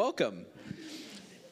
welcome. 0.00 0.46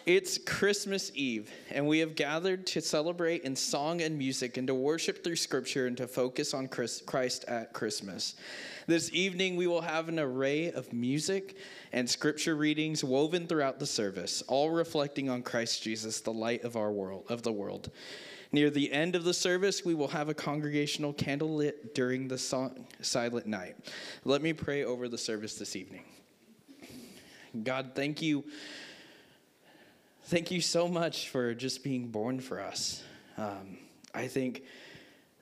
It's 0.07 0.38
Christmas 0.38 1.12
Eve, 1.15 1.50
and 1.71 1.87
we 1.87 1.98
have 1.98 2.15
gathered 2.15 2.67
to 2.68 2.80
celebrate 2.80 3.42
in 3.42 3.54
song 3.54 4.00
and 4.00 4.17
music 4.17 4.56
and 4.56 4.67
to 4.68 4.74
worship 4.74 5.22
through 5.22 5.36
Scripture 5.36 5.86
and 5.86 5.94
to 5.98 6.08
focus 6.08 6.54
on 6.54 6.66
Christ 6.66 7.45
at 7.46 7.74
Christmas. 7.74 8.37
This 8.87 9.12
evening, 9.12 9.56
we 9.56 9.66
will 9.66 9.82
have 9.82 10.08
an 10.08 10.19
array 10.19 10.72
of 10.72 10.95
music 10.95 11.58
and 11.92 12.08
Scripture 12.08 12.56
readings 12.56 13.04
woven 13.04 13.46
throughout 13.46 13.79
the 13.79 13.87
service, 13.87 14.41
all 14.49 14.71
reflecting 14.71 15.29
on 15.29 15.43
Christ 15.43 15.83
Jesus, 15.83 16.23
the 16.23 16.33
light 16.33 16.65
of 16.65 16.75
our 16.75 16.91
world, 16.91 17.27
of 17.29 17.43
the 17.43 17.53
world. 17.53 17.91
Near 18.51 18.71
the 18.71 18.91
end 18.91 19.15
of 19.15 19.25
the 19.25 19.35
service, 19.35 19.85
we 19.85 19.95
will 19.95 20.09
have 20.09 20.30
a 20.30 20.35
congregational 20.35 21.12
candle 21.12 21.55
lit 21.55 21.95
during 21.95 22.29
the 22.29 22.39
song, 22.39 22.87
silent 23.03 23.46
night. 23.46 23.77
Let 24.25 24.41
me 24.41 24.55
pray 24.55 24.85
over 24.85 25.07
the 25.07 25.19
service 25.19 25.57
this 25.57 25.77
evening. 25.77 26.05
God, 27.62 27.93
thank 27.95 28.22
you 28.22 28.45
thank 30.29 30.51
you 30.51 30.60
so 30.60 30.87
much 30.87 31.30
for 31.30 31.55
just 31.55 31.83
being 31.83 32.09
born 32.09 32.38
for 32.38 32.60
us. 32.60 33.02
Um, 33.38 33.78
I 34.14 34.27
think 34.27 34.62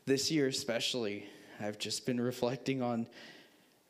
this 0.04 0.30
year, 0.30 0.46
especially, 0.46 1.28
I've 1.60 1.76
just 1.76 2.06
been 2.06 2.20
reflecting 2.20 2.82
on 2.82 3.08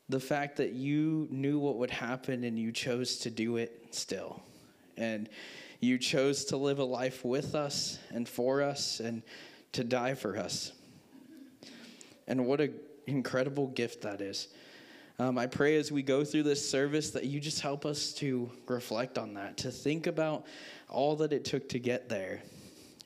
the 0.09 0.19
fact 0.19 0.57
that 0.57 0.73
you 0.73 1.27
knew 1.29 1.59
what 1.59 1.75
would 1.75 1.91
happen 1.91 2.43
and 2.43 2.57
you 2.57 2.71
chose 2.71 3.17
to 3.19 3.29
do 3.29 3.57
it 3.57 3.85
still. 3.91 4.41
And 4.97 5.29
you 5.81 5.99
chose 5.99 6.45
to 6.45 6.57
live 6.57 6.79
a 6.79 6.83
life 6.83 7.23
with 7.23 7.53
us 7.53 7.99
and 8.09 8.27
for 8.27 8.63
us 8.63 8.99
and 8.99 9.21
to 9.73 9.83
die 9.83 10.15
for 10.15 10.35
us. 10.35 10.71
And 12.27 12.47
what 12.47 12.59
an 12.59 12.73
incredible 13.05 13.67
gift 13.67 14.01
that 14.01 14.19
is. 14.19 14.47
Um, 15.19 15.37
I 15.37 15.47
pray 15.47 15.77
as 15.77 15.91
we 15.91 16.03
go 16.03 16.23
through 16.23 16.43
this 16.43 16.69
service 16.69 17.09
that 17.11 17.25
you 17.25 17.39
just 17.39 17.61
help 17.61 17.85
us 17.85 18.13
to 18.13 18.51
reflect 18.67 19.17
on 19.17 19.33
that, 19.33 19.57
to 19.57 19.71
think 19.71 20.05
about 20.05 20.45
all 20.89 21.15
that 21.17 21.33
it 21.33 21.43
took 21.43 21.67
to 21.69 21.79
get 21.79 22.07
there 22.07 22.43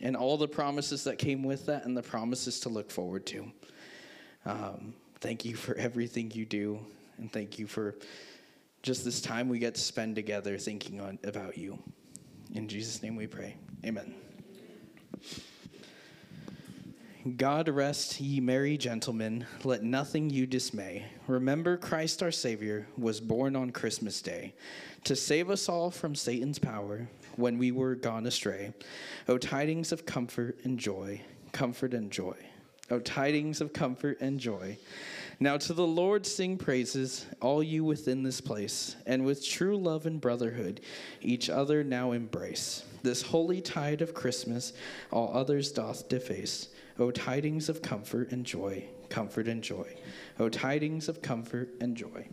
and 0.02 0.18
all 0.18 0.38
the 0.38 0.48
promises 0.48 1.05
that 1.05 1.18
came 1.18 1.44
with 1.44 1.68
that 1.68 1.85
and 1.85 1.96
the 1.96 2.02
promises 2.02 2.60
to 2.62 2.70
look 2.70 2.91
forward 2.91 3.26
to. 3.27 3.52
Um, 4.46 4.94
thank 5.22 5.46
you 5.46 5.55
for 5.55 5.76
everything 5.76 6.32
you 6.32 6.46
do, 6.46 6.80
and 7.18 7.32
thank 7.32 7.58
you 7.60 7.68
for 7.68 7.96
just 8.82 9.05
this 9.05 9.22
time 9.22 9.48
we 9.48 9.60
get 9.60 9.76
to 9.76 9.82
spend 9.82 10.16
together 10.16 10.57
thinking 10.57 11.00
on, 11.00 11.20
about 11.24 11.57
you. 11.57 11.78
In 12.54 12.68
Jesus' 12.68 13.02
name 13.02 13.16
we 13.16 13.28
pray. 13.28 13.55
Amen. 13.85 14.13
God 17.38 17.70
rest 17.70 18.20
ye 18.20 18.40
merry 18.40 18.77
gentlemen, 18.77 19.46
let 19.64 19.84
nothing 19.84 20.32
you 20.32 20.48
dismay. 20.48 21.05
Remember 21.28 21.78
Christ 21.78 22.24
our 22.24 22.32
Savior 22.32 22.88
was 22.98 23.22
born 23.22 23.55
on 23.55 23.70
Christmas 23.70 24.24
Day 24.24 24.55
to 25.04 25.16
save 25.16 25.52
us 25.52 25.70
all 25.70 25.91
from 25.91 26.16
Satan's 26.16 26.58
power 26.58 27.08
when 27.36 27.60
we 27.60 27.72
were 27.72 27.94
gone 27.94 28.26
astray. 28.26 28.74
O 29.28 29.38
tidings 29.38 29.91
of 29.91 30.04
comfort 30.04 30.58
and 30.63 30.80
joy, 30.80 31.22
comfort 31.52 31.94
and 31.94 32.10
joy. 32.10 32.36
O 32.90 32.98
tidings 32.98 33.62
of 33.62 33.72
comfort 33.72 34.20
and 34.20 34.40
joy. 34.40 34.80
Now 35.40 35.58
to 35.58 35.74
the 35.74 35.85
Lord 35.85 36.26
sing 36.26 36.58
praises, 36.58 37.28
all 37.40 37.62
you 37.62 37.84
within 37.84 38.24
this 38.24 38.41
place, 38.41 38.96
and 39.06 39.26
with 39.26 39.46
true 39.46 39.78
love 39.78 40.08
and 40.08 40.20
brotherhood, 40.20 40.82
each 41.22 41.52
other 41.52 41.84
now 41.84 42.13
embrace. 42.13 42.84
This 43.04 43.22
holy 43.22 43.62
tide 43.62 44.02
of 44.02 44.16
Christmas 44.16 44.74
all 45.12 45.32
others 45.35 45.72
doth 45.72 46.10
deface. 46.10 46.70
O 47.00 47.12
tidings 47.12 47.70
of 47.70 47.82
comfort 47.82 48.32
and 48.32 48.46
joy, 48.46 48.86
comfort 49.10 49.48
and 49.48 49.64
joy. 49.64 49.96
O 50.40 50.50
tidings 50.50 51.08
of 51.08 51.22
comfort 51.22 51.70
and 51.80 51.96
joy. 51.96 52.28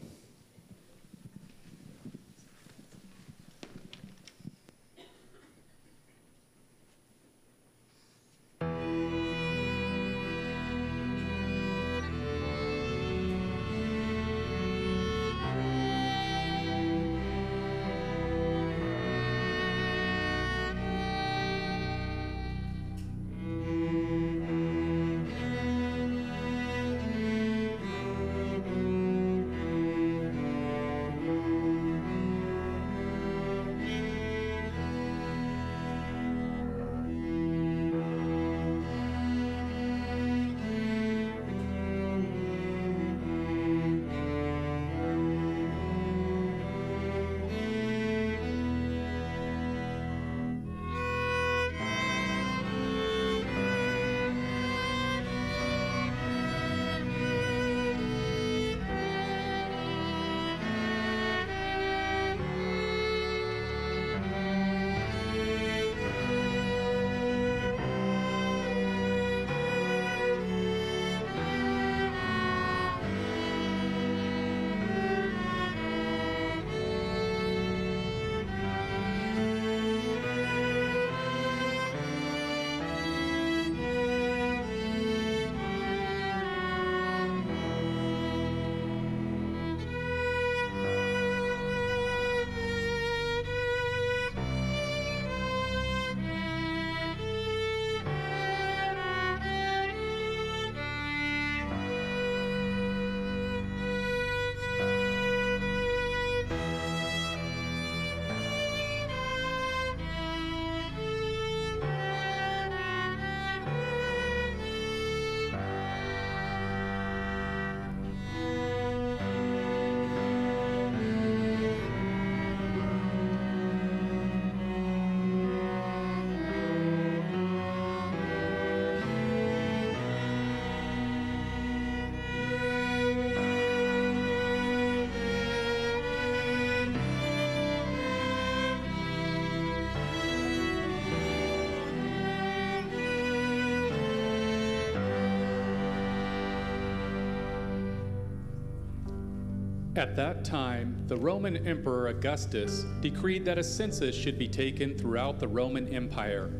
At 149.98 150.14
that 150.14 150.44
time, 150.44 150.96
the 151.08 151.16
Roman 151.16 151.66
Emperor 151.66 152.06
Augustus 152.06 152.84
decreed 153.00 153.44
that 153.46 153.58
a 153.58 153.64
census 153.64 154.14
should 154.14 154.38
be 154.38 154.46
taken 154.46 154.96
throughout 154.96 155.40
the 155.40 155.48
Roman 155.48 155.92
Empire. 155.92 156.52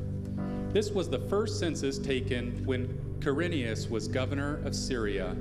This 0.72 0.90
was 0.90 1.08
the 1.08 1.20
first 1.20 1.60
census 1.60 2.00
taken 2.00 2.64
when 2.64 2.88
Quirinius 3.20 3.88
was 3.88 4.08
governor 4.08 4.60
of 4.64 4.74
Syria. 4.74 5.36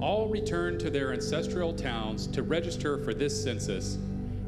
All 0.00 0.28
returned 0.28 0.78
to 0.78 0.88
their 0.88 1.12
ancestral 1.12 1.72
towns 1.72 2.28
to 2.28 2.44
register 2.44 2.96
for 2.98 3.12
this 3.12 3.42
census. 3.42 3.98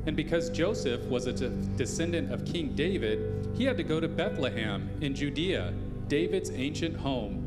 And 0.07 0.15
because 0.15 0.49
Joseph 0.49 1.03
was 1.07 1.27
a 1.27 1.33
de- 1.33 1.49
descendant 1.77 2.33
of 2.33 2.45
King 2.45 2.77
David, 2.77 3.49
he 3.57 3.65
had 3.65 3.77
to 3.77 3.83
go 3.83 3.99
to 3.99 4.07
Bethlehem 4.07 4.89
in 5.01 5.17
Judea, 5.17 5.75
David's 6.07 6.51
ancient 6.51 6.97
home. 6.97 7.45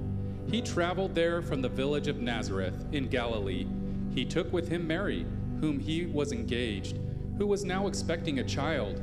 He 0.52 0.62
traveled 0.62 1.16
there 1.16 1.42
from 1.42 1.62
the 1.62 1.70
village 1.70 2.10
of 2.10 2.20
Nazareth 2.20 2.86
in 2.92 3.08
Galilee 3.08 3.66
he 4.14 4.26
took 4.26 4.52
with 4.52 4.68
him 4.68 4.88
Mary, 4.88 5.26
whom 5.60 5.80
he 5.80 6.06
was 6.06 6.32
engaged, 6.32 7.00
who 7.38 7.48
was 7.48 7.64
now 7.64 7.88
expecting 7.88 8.40
a 8.40 8.44
child. 8.44 9.02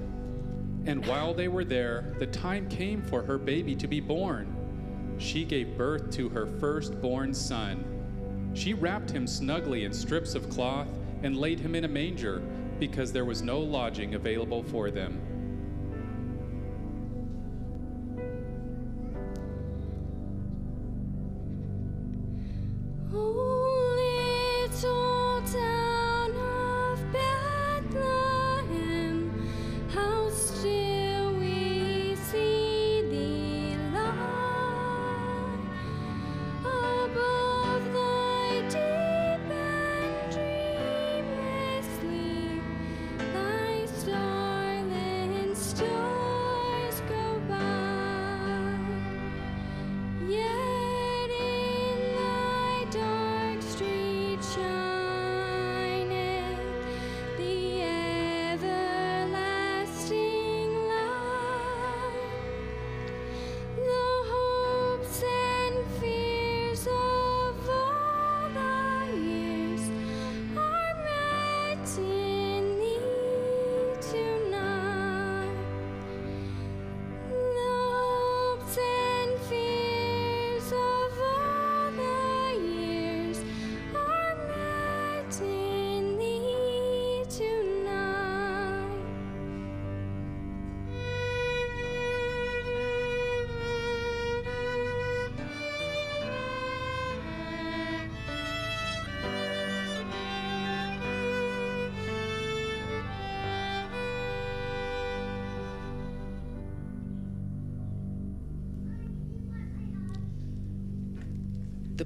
And 0.86 1.06
while 1.06 1.34
they 1.34 1.48
were 1.48 1.64
there, 1.64 2.14
the 2.18 2.26
time 2.26 2.68
came 2.68 3.02
for 3.02 3.22
her 3.22 3.38
baby 3.38 3.74
to 3.76 3.86
be 3.86 4.00
born. 4.00 4.54
She 5.18 5.44
gave 5.44 5.76
birth 5.76 6.10
to 6.12 6.28
her 6.28 6.46
firstborn 6.46 7.34
son. 7.34 8.52
She 8.54 8.74
wrapped 8.74 9.10
him 9.10 9.26
snugly 9.26 9.84
in 9.84 9.92
strips 9.92 10.34
of 10.34 10.48
cloth 10.48 10.88
and 11.22 11.36
laid 11.36 11.60
him 11.60 11.74
in 11.74 11.84
a 11.84 11.88
manger 11.88 12.40
because 12.78 13.12
there 13.12 13.24
was 13.24 13.42
no 13.42 13.58
lodging 13.58 14.14
available 14.14 14.62
for 14.62 14.90
them. 14.90 15.20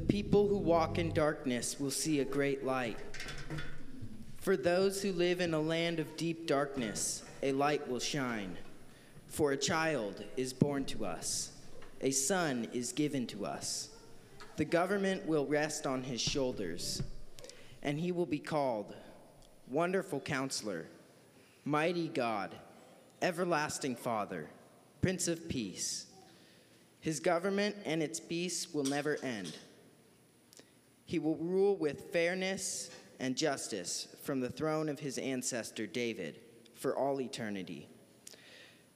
People 0.03 0.49
who 0.49 0.59
walk 0.59 0.99
in 0.99 1.13
darkness 1.13 1.79
will 1.81 1.91
see 1.91 2.21
a 2.21 2.25
great 2.25 2.65
light. 2.65 2.99
For 4.39 4.57
those 4.57 5.03
who 5.03 5.13
live 5.13 5.41
in 5.41 5.55
a 5.55 5.61
land 5.61 6.01
of 6.01 6.17
deep 6.17 6.47
darkness, 6.47 7.23
a 7.43 7.53
light 7.53 7.89
will 7.89 8.01
shine. 8.01 8.57
For 9.29 9.53
a 9.53 9.57
child 9.57 10.25
is 10.37 10.53
born 10.53 10.85
to 10.87 11.07
us, 11.07 11.53
a 12.01 12.11
son 12.11 12.69
is 12.73 12.93
given 12.93 13.27
to 13.29 13.47
us. 13.47 13.91
The 14.57 14.65
government 14.65 15.27
will 15.27 15.47
rest 15.47 15.87
on 15.87 16.03
his 16.03 16.21
shoulders, 16.21 17.03
and 17.83 17.99
he 17.99 18.13
will 18.13 18.27
be 18.27 18.39
called 18.39 18.95
Wonderful 19.69 20.21
Counselor, 20.21 20.87
Mighty 21.65 22.09
God, 22.09 22.55
Everlasting 23.23 23.97
Father, 23.97 24.51
Prince 25.01 25.29
of 25.29 25.49
Peace. 25.49 26.07
His 27.01 27.21
government 27.21 27.77
and 27.85 28.03
its 28.03 28.21
peace 28.21 28.73
will 28.75 28.85
never 28.85 29.19
end. 29.23 29.57
He 31.13 31.19
will 31.19 31.37
rule 31.37 31.77
with 31.77 32.11
fairness 32.11 32.89
and 33.21 33.37
justice 33.37 34.09
from 34.23 34.41
the 34.41 34.49
throne 34.49 34.89
of 34.89 34.99
his 34.99 35.19
ancestor 35.19 35.87
David 35.87 36.39
for 36.75 36.97
all 36.97 37.21
eternity. 37.21 37.87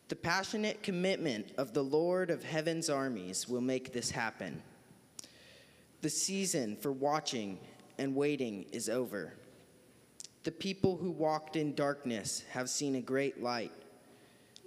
The 0.09 0.17
passionate 0.17 0.83
commitment 0.83 1.53
of 1.59 1.75
the 1.75 1.85
Lord 1.85 2.31
of 2.31 2.43
heaven's 2.43 2.89
armies 2.89 3.47
will 3.47 3.61
make 3.61 3.93
this 3.93 4.11
happen. 4.11 4.63
The 6.01 6.09
season 6.09 6.77
for 6.77 6.91
watching 6.91 7.59
and 7.99 8.17
waiting 8.17 8.65
is 8.73 8.89
over. 8.89 9.35
The 10.45 10.53
people 10.53 10.97
who 10.97 11.11
walked 11.11 11.55
in 11.55 11.75
darkness 11.75 12.45
have 12.49 12.71
seen 12.71 12.95
a 12.95 13.03
great 13.03 13.43
light. 13.43 13.75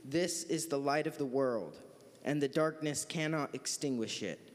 This 0.06 0.44
is 0.44 0.68
the 0.68 0.78
light 0.78 1.07
of 1.07 1.18
the 1.18 1.25
world, 1.25 1.80
and 2.24 2.40
the 2.40 2.48
darkness 2.48 3.06
cannot 3.06 3.56
extinguish 3.56 4.22
it. 4.22 4.49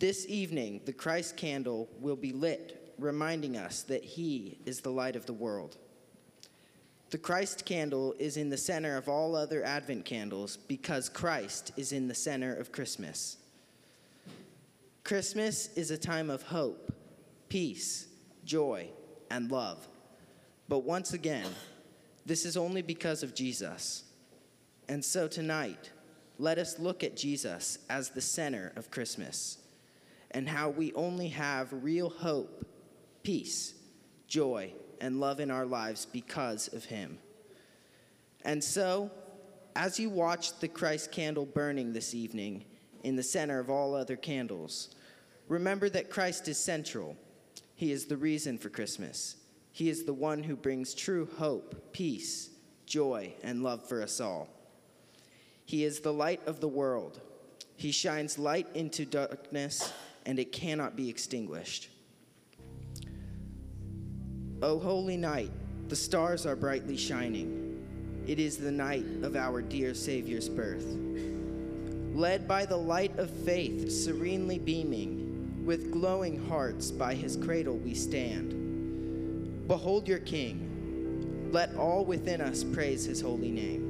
This 0.00 0.24
evening, 0.30 0.80
the 0.86 0.94
Christ 0.94 1.36
candle 1.36 1.86
will 2.00 2.16
be 2.16 2.32
lit, 2.32 2.94
reminding 2.98 3.58
us 3.58 3.82
that 3.82 4.02
He 4.02 4.58
is 4.64 4.80
the 4.80 4.90
light 4.90 5.14
of 5.14 5.26
the 5.26 5.34
world. 5.34 5.76
The 7.10 7.18
Christ 7.18 7.66
candle 7.66 8.14
is 8.18 8.38
in 8.38 8.48
the 8.48 8.56
center 8.56 8.96
of 8.96 9.10
all 9.10 9.36
other 9.36 9.62
Advent 9.62 10.06
candles 10.06 10.56
because 10.56 11.10
Christ 11.10 11.72
is 11.76 11.92
in 11.92 12.08
the 12.08 12.14
center 12.14 12.54
of 12.54 12.72
Christmas. 12.72 13.36
Christmas 15.04 15.68
is 15.76 15.90
a 15.90 15.98
time 15.98 16.30
of 16.30 16.44
hope, 16.44 16.94
peace, 17.50 18.08
joy, 18.46 18.88
and 19.30 19.52
love. 19.52 19.86
But 20.66 20.78
once 20.78 21.12
again, 21.12 21.50
this 22.24 22.46
is 22.46 22.56
only 22.56 22.80
because 22.80 23.22
of 23.22 23.34
Jesus. 23.34 24.04
And 24.88 25.04
so 25.04 25.28
tonight, 25.28 25.90
let 26.38 26.56
us 26.56 26.78
look 26.78 27.04
at 27.04 27.18
Jesus 27.18 27.80
as 27.90 28.08
the 28.08 28.22
center 28.22 28.72
of 28.76 28.90
Christmas 28.90 29.58
and 30.30 30.48
how 30.48 30.70
we 30.70 30.92
only 30.94 31.28
have 31.28 31.68
real 31.72 32.08
hope, 32.08 32.66
peace, 33.22 33.74
joy, 34.28 34.72
and 35.00 35.20
love 35.20 35.40
in 35.40 35.50
our 35.50 35.66
lives 35.66 36.06
because 36.06 36.68
of 36.68 36.84
Him. 36.84 37.18
And 38.44 38.62
so, 38.62 39.10
as 39.76 39.98
you 39.98 40.10
watch 40.10 40.58
the 40.60 40.68
Christ 40.68 41.12
candle 41.12 41.46
burning 41.46 41.92
this 41.92 42.14
evening 42.14 42.64
in 43.02 43.16
the 43.16 43.22
center 43.22 43.58
of 43.58 43.70
all 43.70 43.94
other 43.94 44.16
candles, 44.16 44.94
remember 45.48 45.88
that 45.90 46.10
Christ 46.10 46.48
is 46.48 46.58
central. 46.58 47.16
He 47.74 47.92
is 47.92 48.06
the 48.06 48.16
reason 48.16 48.58
for 48.58 48.68
Christmas. 48.68 49.36
He 49.72 49.88
is 49.88 50.04
the 50.04 50.12
one 50.12 50.42
who 50.42 50.56
brings 50.56 50.94
true 50.94 51.28
hope, 51.38 51.92
peace, 51.92 52.50
joy, 52.86 53.34
and 53.42 53.62
love 53.62 53.88
for 53.88 54.02
us 54.02 54.20
all. 54.20 54.48
He 55.64 55.84
is 55.84 56.00
the 56.00 56.12
light 56.12 56.40
of 56.46 56.60
the 56.60 56.68
world. 56.68 57.20
He 57.76 57.92
shines 57.92 58.38
light 58.38 58.66
into 58.74 59.04
darkness 59.04 59.92
and 60.26 60.38
it 60.38 60.52
cannot 60.52 60.96
be 60.96 61.08
extinguished. 61.08 61.88
O 64.62 64.78
holy 64.78 65.16
night, 65.16 65.50
the 65.88 65.96
stars 65.96 66.46
are 66.46 66.56
brightly 66.56 66.96
shining. 66.96 67.66
It 68.26 68.38
is 68.38 68.58
the 68.58 68.70
night 68.70 69.06
of 69.22 69.34
our 69.34 69.62
dear 69.62 69.94
Savior's 69.94 70.48
birth. 70.48 70.86
Led 72.14 72.46
by 72.46 72.66
the 72.66 72.76
light 72.76 73.18
of 73.18 73.30
faith, 73.30 73.90
serenely 73.90 74.58
beaming, 74.58 75.64
with 75.64 75.90
glowing 75.90 76.46
hearts 76.48 76.90
by 76.90 77.14
his 77.14 77.36
cradle 77.36 77.76
we 77.76 77.94
stand. 77.94 79.66
Behold 79.66 80.06
your 80.06 80.18
King. 80.18 81.48
Let 81.52 81.74
all 81.76 82.04
within 82.04 82.40
us 82.40 82.62
praise 82.62 83.04
his 83.04 83.20
holy 83.20 83.50
name. 83.50 83.89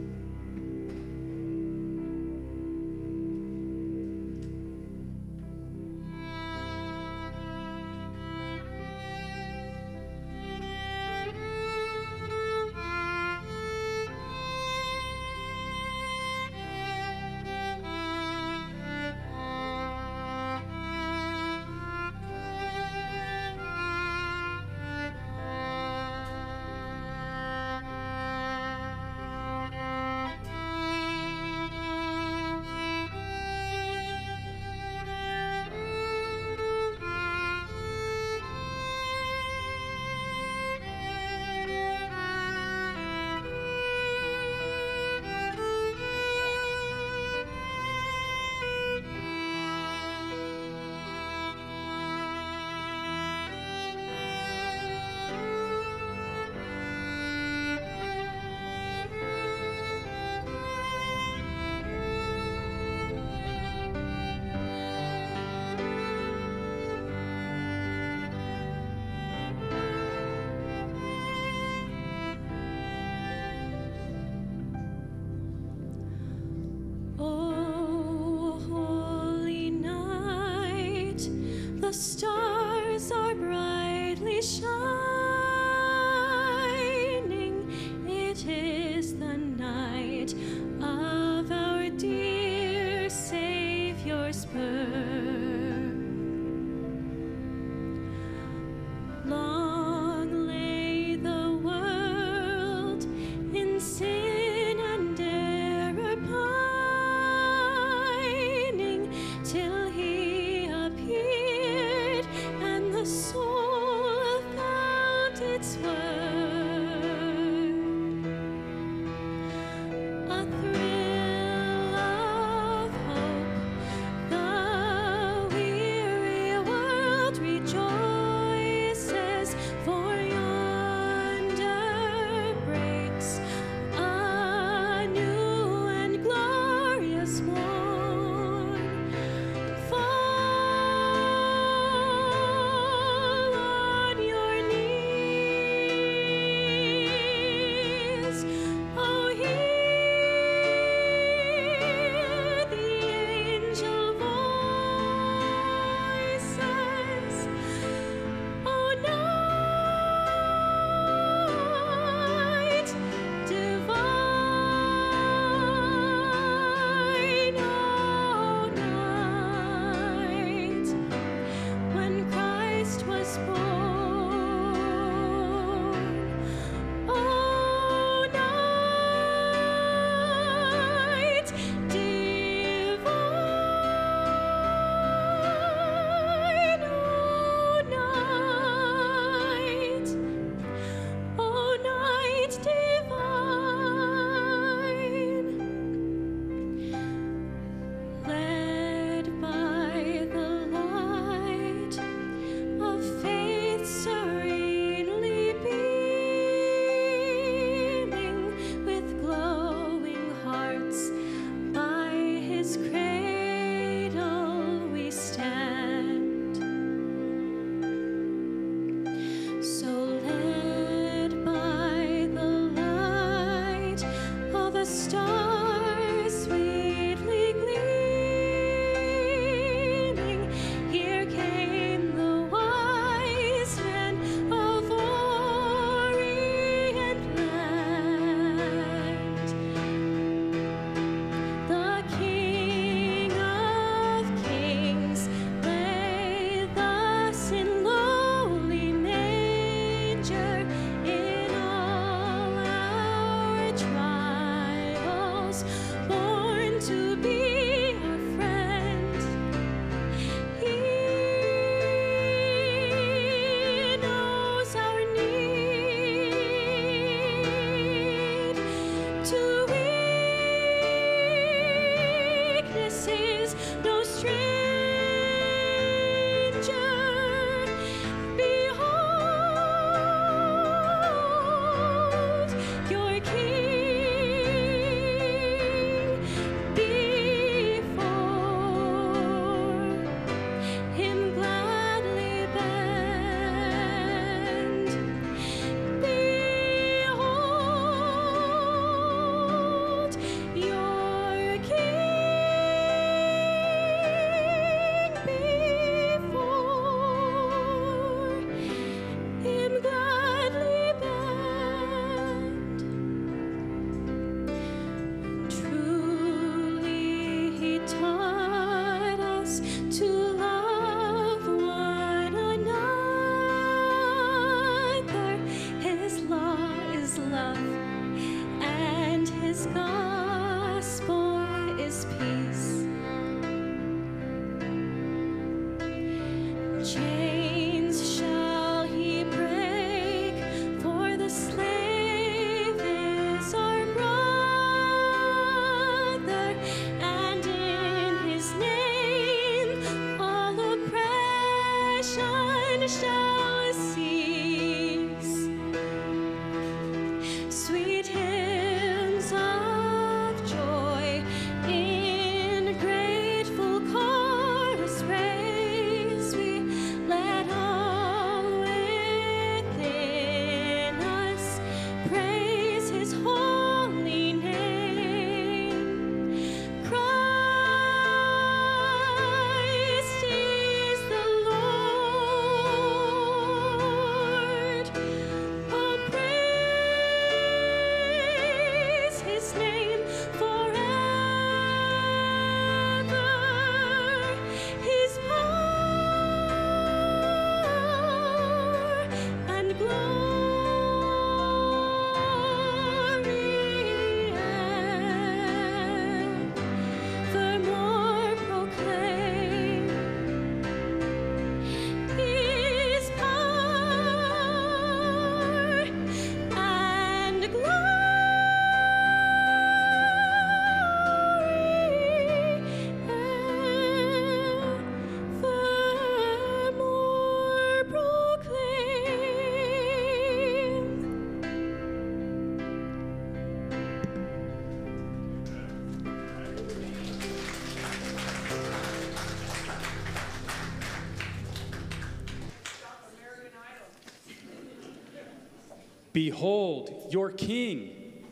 Behold 446.21 447.07
your 447.09 447.31
king. 447.31 448.27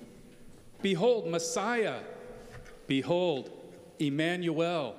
Behold 0.83 1.26
Messiah. 1.26 2.00
Behold 2.87 3.50
Emmanuel. 3.99 4.95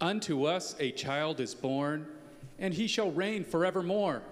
Unto 0.00 0.46
us 0.46 0.74
a 0.80 0.90
child 0.90 1.38
is 1.38 1.54
born, 1.54 2.08
and 2.58 2.74
he 2.74 2.88
shall 2.88 3.12
reign 3.12 3.44
forevermore. 3.44 4.22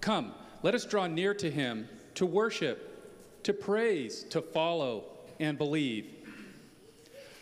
Come, 0.00 0.32
let 0.62 0.72
us 0.72 0.84
draw 0.84 1.08
near 1.08 1.34
to 1.34 1.50
him 1.50 1.88
to 2.14 2.24
worship, 2.24 3.42
to 3.42 3.52
praise, 3.52 4.22
to 4.30 4.40
follow, 4.40 5.02
and 5.40 5.58
believe. 5.58 6.06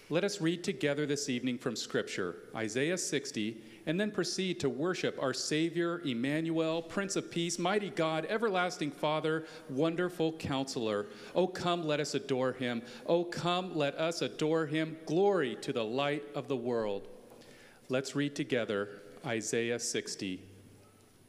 Let 0.09 0.25
us 0.25 0.41
read 0.41 0.65
together 0.65 1.05
this 1.05 1.29
evening 1.29 1.59
from 1.59 1.77
Scripture, 1.77 2.37
Isaiah 2.57 2.97
60, 2.97 3.59
and 3.89 3.99
then 3.99 4.11
proceed 4.11 4.61
to 4.61 4.69
worship 4.69 5.19
our 5.21 5.33
Savior, 5.33 6.03
Emmanuel, 6.05 6.83
Prince 6.83 7.17
of 7.17 7.31
Peace, 7.31 7.59
mighty 7.59 7.89
God, 7.89 8.27
everlasting 8.29 8.91
Father, 8.91 9.47
wonderful 9.71 10.33
Counselor. 10.33 11.07
Oh, 11.35 11.47
come, 11.47 11.87
let 11.87 11.99
us 11.99 12.13
adore 12.13 12.53
him. 12.53 12.83
Oh, 13.07 13.25
come, 13.25 13.75
let 13.75 13.95
us 13.95 14.21
adore 14.21 14.67
him. 14.67 14.99
Glory 15.07 15.57
to 15.63 15.73
the 15.73 15.83
light 15.83 16.23
of 16.35 16.49
the 16.49 16.57
world. 16.57 17.09
Let's 17.89 18.15
read 18.15 18.37
together 18.37 18.91
Isaiah 19.25 19.79
60. 19.79 20.43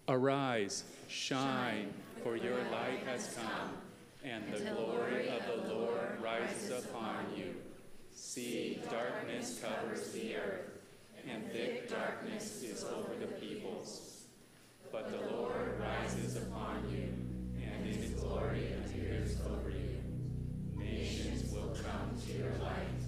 Arise, 0.10 0.84
shine, 1.08 1.94
for 2.24 2.36
your 2.36 2.58
light 2.74 3.00
has 3.06 3.38
come, 3.38 3.70
and 4.26 4.44
the 4.52 4.60
glory 4.72 5.30
of 5.30 5.42
the 5.48 5.74
Lord 5.74 6.22
rises 6.22 6.72
upon 6.84 7.16
you. 7.38 7.56
See, 8.14 8.82
darkness 8.92 9.62
covers 9.64 10.12
the 10.12 10.36
earth, 10.36 10.79
and 11.32 11.52
thick 11.52 11.90
darkness 11.90 12.64
is 12.64 12.84
over 12.84 13.14
the 13.20 13.28
peoples. 13.28 14.24
But 14.92 15.12
the 15.12 15.36
Lord 15.36 15.80
rises 15.80 16.38
upon 16.38 16.90
you, 16.90 17.14
and 17.64 17.86
his 17.86 18.12
glory 18.12 18.74
appears 18.74 19.38
over 19.50 19.70
you. 19.70 20.00
Nations 20.76 21.52
will 21.52 21.76
come 21.76 22.18
to 22.26 22.34
your 22.38 22.52
light, 22.62 23.02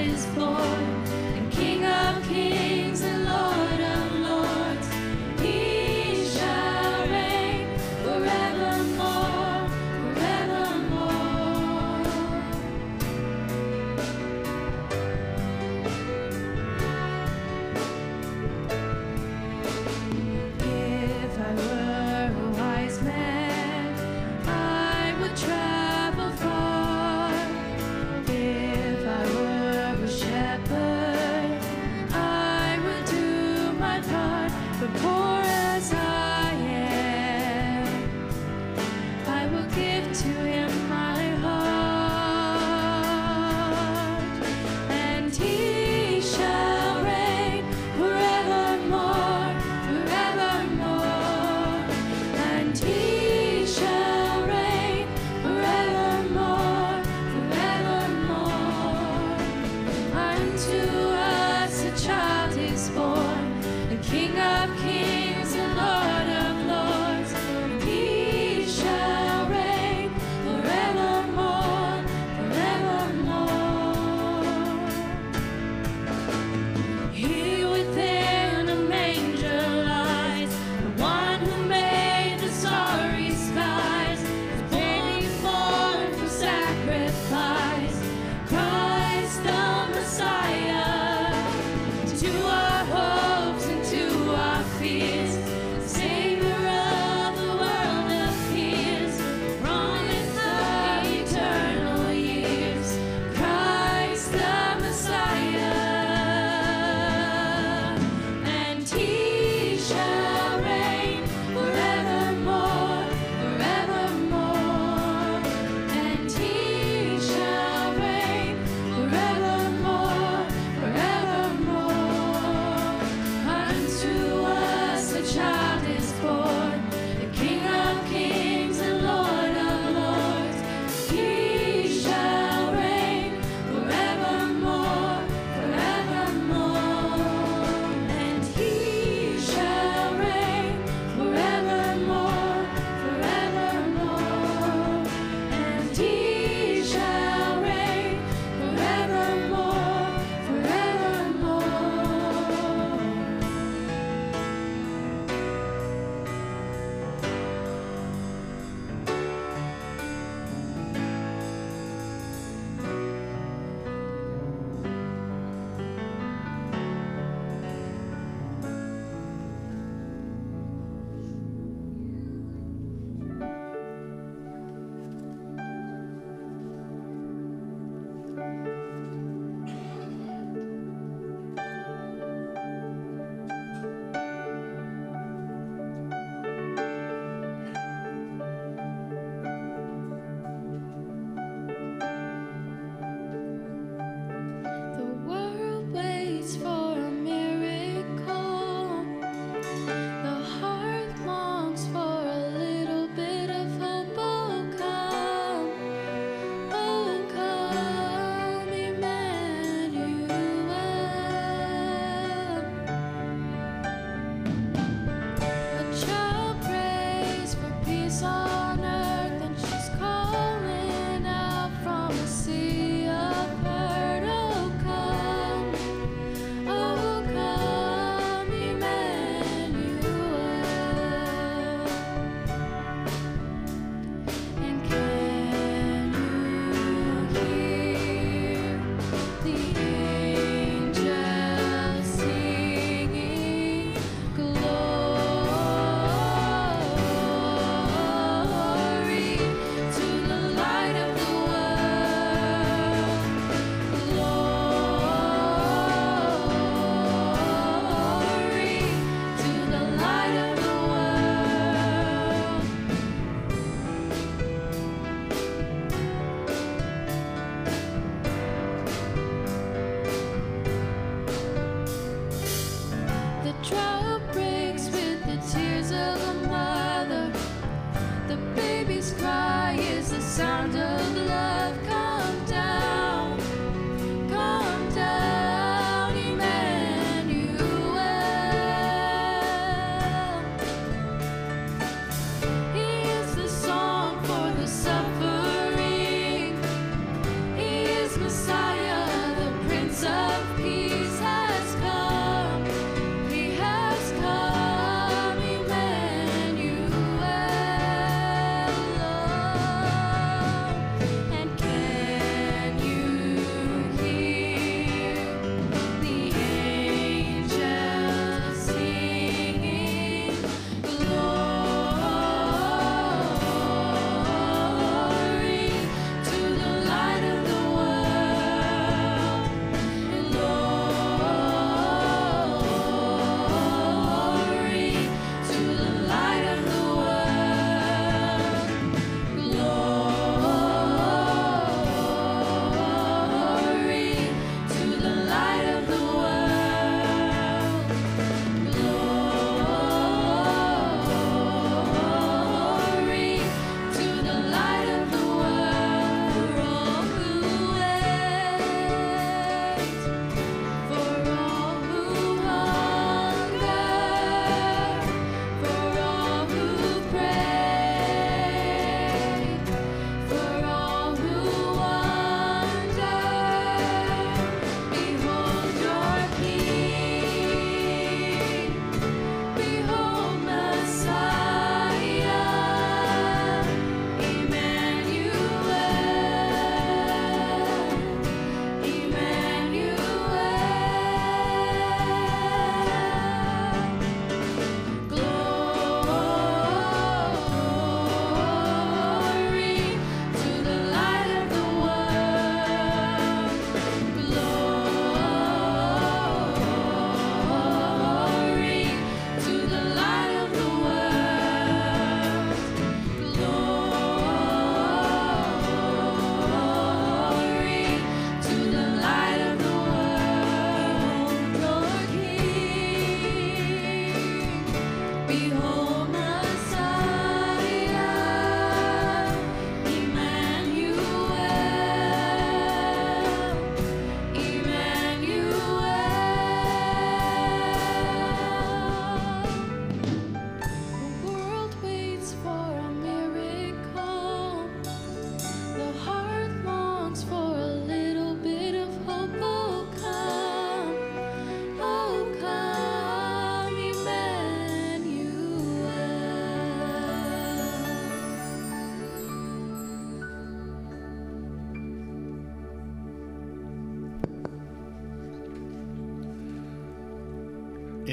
is 0.00 0.26
born, 0.26 0.58
and 1.36 1.50
King 1.52 1.84
of 1.84 2.22
Kings. 2.28 2.65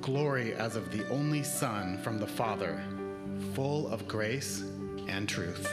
glory 0.00 0.54
as 0.54 0.76
of 0.76 0.90
the 0.90 1.06
only 1.08 1.42
Son 1.42 1.98
from 1.98 2.18
the 2.18 2.26
Father, 2.26 2.82
full 3.54 3.86
of 3.88 4.08
grace 4.08 4.64
and 5.08 5.28
truth. 5.28 5.72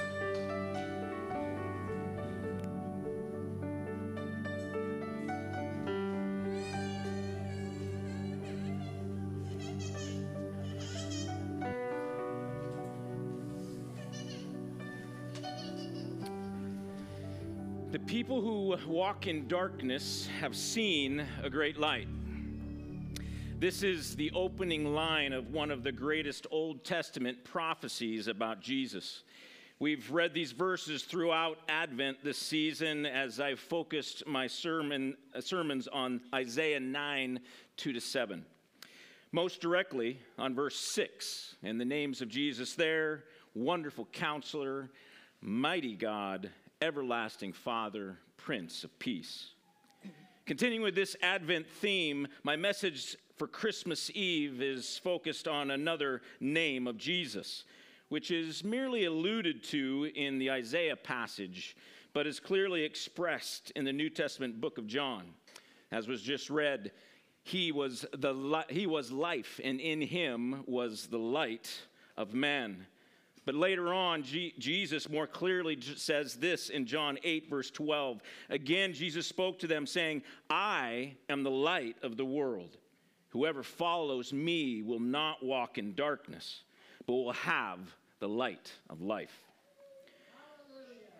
The 17.90 18.00
people 18.00 18.42
who 18.42 18.76
walk 18.92 19.28
in 19.28 19.48
darkness 19.48 20.28
have 20.40 20.56
seen 20.56 21.26
a 21.42 21.50
great 21.50 21.78
light. 21.78 22.08
This 23.60 23.82
is 23.82 24.16
the 24.16 24.32
opening 24.36 24.94
line 24.94 25.34
of 25.34 25.52
one 25.52 25.72
of 25.72 25.82
the 25.82 25.92
greatest 25.92 26.46
Old 26.52 26.84
Testament 26.84 27.44
prophecies 27.44 28.28
about 28.28 28.62
Jesus. 28.62 29.24
We've 29.80 30.12
read 30.12 30.36
these 30.36 30.52
verses 30.52 31.02
throughout 31.02 31.58
Advent 31.68 32.24
this 32.24 32.38
season 32.38 33.08
as 33.08 33.40
I've 33.40 33.60
focused 33.60 34.28
my 34.28 34.46
sermon, 34.46 35.18
uh, 35.34 35.42
sermons 35.42 35.88
on 35.88 36.22
Isaiah 36.36 36.80
9, 36.80 37.40
2 37.78 37.94
to 37.94 38.00
7. 38.00 38.46
Most 39.32 39.60
directly 39.60 40.20
on 40.38 40.54
verse 40.54 40.78
6, 40.78 41.56
and 41.64 41.82
the 41.82 41.86
names 41.86 42.22
of 42.22 42.30
Jesus 42.30 42.76
there 42.76 43.24
Wonderful 43.56 44.08
Counselor, 44.12 44.92
Mighty 45.42 45.96
God, 45.96 46.52
Everlasting 46.80 47.54
Father, 47.54 48.20
Prince 48.38 48.84
of 48.84 49.00
Peace. 49.00 49.50
Continuing 50.46 50.84
with 50.84 50.94
this 50.94 51.16
Advent 51.24 51.68
theme, 51.68 52.28
my 52.44 52.56
message 52.56 53.18
for 53.38 53.48
Christmas 53.48 54.10
Eve 54.14 54.62
is 54.62 54.98
focused 54.98 55.48
on 55.48 55.72
another 55.72 56.22
name 56.40 56.88
of 56.88 56.98
Jesus, 56.98 57.66
which 58.10 58.32
is 58.32 58.64
merely 58.64 59.06
alluded 59.06 59.64
to 59.66 60.10
in 60.16 60.40
the 60.40 60.50
Isaiah 60.50 60.96
passage, 60.96 61.78
but 62.14 62.26
is 62.26 62.40
clearly 62.40 62.84
expressed 62.84 63.72
in 63.76 63.86
the 63.86 63.94
New 63.94 64.10
Testament 64.10 64.60
book 64.60 64.78
of 64.78 64.88
John. 64.88 65.26
As 65.92 66.08
was 66.08 66.22
just 66.22 66.50
read, 66.50 66.92
he 67.44 67.72
was, 67.72 68.06
the 68.18 68.34
li- 68.34 68.64
he 68.70 68.88
was 68.88 69.12
life, 69.12 69.60
and 69.64 69.80
in 69.80 70.02
him 70.02 70.64
was 70.66 71.08
the 71.08 71.20
light 71.20 71.80
of 72.18 72.34
man. 72.34 72.88
But 73.46 73.56
later 73.56 73.94
on, 73.94 74.24
G- 74.24 74.54
Jesus 74.58 75.08
more 75.08 75.28
clearly 75.28 75.78
j- 75.78 75.96
says 75.96 76.36
this 76.36 76.70
in 76.70 76.86
John 76.86 77.18
8, 77.24 77.50
verse 77.50 77.72
12. 77.72 78.22
Again, 78.50 78.92
Jesus 78.94 79.26
spoke 79.26 79.60
to 79.60 79.68
them, 79.68 79.86
saying, 79.86 80.24
I 80.50 81.16
am 81.30 81.44
the 81.44 81.52
light 81.52 81.96
of 82.04 82.18
the 82.18 82.26
world. 82.26 82.78
Whoever 83.38 83.62
follows 83.62 84.34
me 84.34 84.82
will 84.82 85.00
not 85.00 85.46
walk 85.46 85.78
in 85.78 85.94
darkness, 85.94 86.64
but 87.06 87.14
will 87.14 87.34
have 87.34 87.78
the 88.18 88.28
light 88.28 88.72
of 88.90 89.04
life. 89.04 89.44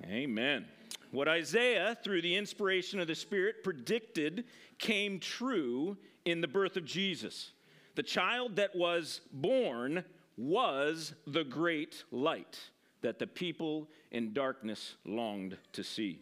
Amen. 0.04 0.66
What 1.12 1.28
Isaiah, 1.28 1.96
through 2.04 2.24
the 2.24 2.36
inspiration 2.36 3.00
of 3.00 3.06
the 3.06 3.14
Spirit, 3.14 3.64
predicted 3.64 4.46
came 4.80 5.20
true 5.20 5.96
in 6.26 6.42
the 6.42 6.48
birth 6.48 6.76
of 6.76 6.86
Jesus. 6.86 7.52
The 7.94 8.02
child 8.02 8.56
that 8.56 8.76
was 8.76 9.22
born 9.32 10.04
was 10.38 11.14
the 11.28 11.44
great 11.44 12.04
light 12.10 12.60
that 13.02 13.20
the 13.20 13.28
people 13.28 13.90
in 14.10 14.34
darkness 14.34 14.96
longed 15.06 15.56
to 15.74 15.84
see. 15.84 16.20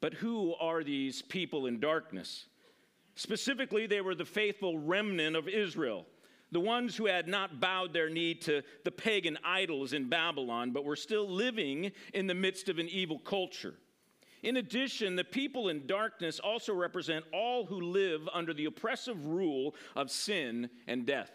But 0.00 0.14
who 0.14 0.54
are 0.60 0.84
these 0.84 1.22
people 1.22 1.66
in 1.66 1.80
darkness? 1.80 2.46
Specifically, 3.16 3.86
they 3.86 4.00
were 4.00 4.14
the 4.14 4.24
faithful 4.24 4.78
remnant 4.78 5.36
of 5.36 5.48
Israel, 5.48 6.06
the 6.50 6.60
ones 6.60 6.96
who 6.96 7.06
had 7.06 7.28
not 7.28 7.60
bowed 7.60 7.92
their 7.92 8.10
knee 8.10 8.34
to 8.34 8.62
the 8.84 8.90
pagan 8.90 9.38
idols 9.44 9.92
in 9.92 10.08
Babylon, 10.08 10.72
but 10.72 10.84
were 10.84 10.96
still 10.96 11.28
living 11.28 11.92
in 12.12 12.26
the 12.26 12.34
midst 12.34 12.68
of 12.68 12.78
an 12.78 12.88
evil 12.88 13.18
culture. 13.18 13.74
In 14.42 14.58
addition, 14.58 15.16
the 15.16 15.24
people 15.24 15.70
in 15.70 15.86
darkness 15.86 16.38
also 16.38 16.74
represent 16.74 17.24
all 17.32 17.64
who 17.64 17.80
live 17.80 18.28
under 18.32 18.52
the 18.52 18.66
oppressive 18.66 19.26
rule 19.26 19.74
of 19.96 20.10
sin 20.10 20.68
and 20.86 21.06
death. 21.06 21.30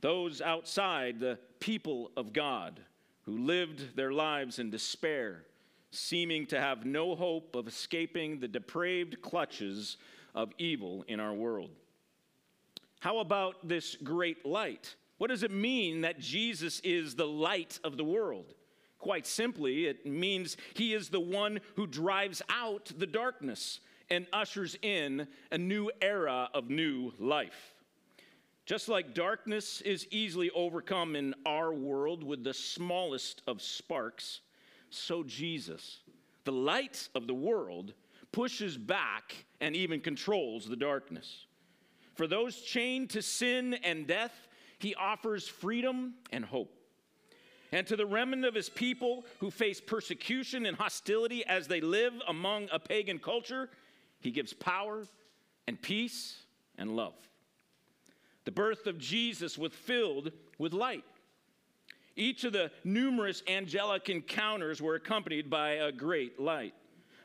Those 0.00 0.40
outside 0.40 1.20
the 1.20 1.38
people 1.58 2.10
of 2.16 2.32
God 2.32 2.80
who 3.22 3.36
lived 3.36 3.96
their 3.96 4.12
lives 4.12 4.58
in 4.58 4.70
despair, 4.70 5.44
seeming 5.90 6.46
to 6.46 6.60
have 6.60 6.86
no 6.86 7.14
hope 7.14 7.54
of 7.54 7.68
escaping 7.68 8.40
the 8.40 8.48
depraved 8.48 9.20
clutches 9.20 9.98
of 10.34 10.52
evil 10.58 11.04
in 11.08 11.20
our 11.20 11.34
world. 11.34 11.70
How 13.00 13.18
about 13.18 13.66
this 13.66 13.96
great 13.96 14.44
light? 14.44 14.94
What 15.18 15.30
does 15.30 15.42
it 15.42 15.50
mean 15.50 16.02
that 16.02 16.18
Jesus 16.18 16.80
is 16.80 17.14
the 17.14 17.26
light 17.26 17.78
of 17.84 17.96
the 17.96 18.04
world? 18.04 18.54
Quite 18.98 19.26
simply, 19.26 19.86
it 19.86 20.04
means 20.04 20.56
he 20.74 20.92
is 20.92 21.08
the 21.08 21.20
one 21.20 21.60
who 21.76 21.86
drives 21.86 22.42
out 22.50 22.92
the 22.98 23.06
darkness 23.06 23.80
and 24.10 24.26
ushers 24.32 24.76
in 24.82 25.26
a 25.50 25.56
new 25.56 25.90
era 26.02 26.50
of 26.52 26.68
new 26.68 27.12
life. 27.18 27.74
Just 28.66 28.88
like 28.88 29.14
darkness 29.14 29.80
is 29.80 30.06
easily 30.10 30.50
overcome 30.50 31.16
in 31.16 31.34
our 31.46 31.72
world 31.72 32.22
with 32.22 32.44
the 32.44 32.54
smallest 32.54 33.42
of 33.46 33.62
sparks, 33.62 34.42
so 34.90 35.22
Jesus, 35.22 36.00
the 36.44 36.52
light 36.52 37.08
of 37.14 37.26
the 37.26 37.34
world, 37.34 37.94
pushes 38.32 38.76
back 38.76 39.44
and 39.60 39.74
even 39.74 40.00
controls 40.00 40.68
the 40.68 40.76
darkness. 40.76 41.46
For 42.14 42.26
those 42.26 42.60
chained 42.60 43.10
to 43.10 43.22
sin 43.22 43.74
and 43.74 44.06
death, 44.06 44.32
he 44.78 44.94
offers 44.94 45.46
freedom 45.48 46.14
and 46.32 46.44
hope. 46.44 46.72
And 47.72 47.86
to 47.86 47.96
the 47.96 48.06
remnant 48.06 48.44
of 48.44 48.54
his 48.54 48.68
people 48.68 49.24
who 49.38 49.50
face 49.50 49.80
persecution 49.80 50.66
and 50.66 50.76
hostility 50.76 51.44
as 51.46 51.68
they 51.68 51.80
live 51.80 52.14
among 52.26 52.68
a 52.72 52.78
pagan 52.78 53.18
culture, 53.18 53.68
he 54.20 54.30
gives 54.30 54.52
power 54.52 55.04
and 55.68 55.80
peace 55.80 56.42
and 56.78 56.96
love. 56.96 57.14
The 58.44 58.50
birth 58.50 58.86
of 58.86 58.98
Jesus 58.98 59.56
was 59.56 59.72
filled 59.72 60.32
with 60.58 60.72
light. 60.72 61.04
Each 62.16 62.44
of 62.44 62.52
the 62.52 62.72
numerous 62.82 63.42
angelic 63.46 64.08
encounters 64.08 64.82
were 64.82 64.96
accompanied 64.96 65.48
by 65.48 65.72
a 65.72 65.92
great 65.92 66.40
light. 66.40 66.74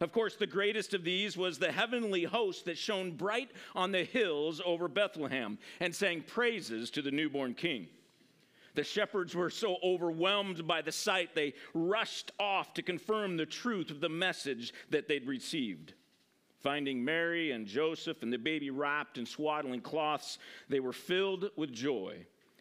Of 0.02 0.12
course, 0.12 0.36
the 0.36 0.48
greatest 0.48 0.94
of 0.94 1.04
these 1.04 1.38
was 1.38 1.58
the 1.58 1.72
heavenly 1.72 2.24
host 2.24 2.66
that 2.66 2.78
shone 2.78 3.12
bright 3.12 3.52
on 3.76 3.92
the 3.92 4.04
hills 4.04 4.62
over 4.66 4.88
Bethlehem 4.88 5.58
and 5.80 5.96
sang 5.96 6.22
praises 6.22 6.90
to 6.92 7.02
the 7.02 7.12
newborn 7.12 7.54
king. 7.54 7.88
The 8.76 8.84
shepherds 8.84 9.34
were 9.34 9.50
so 9.50 9.78
overwhelmed 9.82 10.68
by 10.68 10.82
the 10.82 10.92
sight, 10.92 11.34
they 11.34 11.54
rushed 11.74 12.32
off 12.40 12.74
to 12.74 12.82
confirm 12.82 13.38
the 13.38 13.46
truth 13.46 13.90
of 13.90 14.02
the 14.02 14.10
message 14.10 14.74
that 14.90 15.08
they'd 15.08 15.26
received. 15.26 15.94
Finding 16.60 17.04
Mary 17.04 17.52
and 17.52 17.66
Joseph 17.66 18.22
and 18.22 18.34
the 18.34 18.38
baby 18.38 18.72
wrapped 18.72 19.18
in 19.18 19.26
swaddling 19.26 19.82
cloths, 19.82 20.40
they 20.68 20.82
were 20.82 20.92
filled 20.92 21.52
with 21.56 21.72
joy 21.72 22.18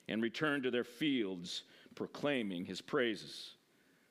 and 0.08 0.22
returned 0.22 0.62
to 0.62 0.70
their 0.70 0.84
fields, 0.84 1.64
proclaiming 1.96 2.64
his 2.64 2.80
praises. 2.80 3.54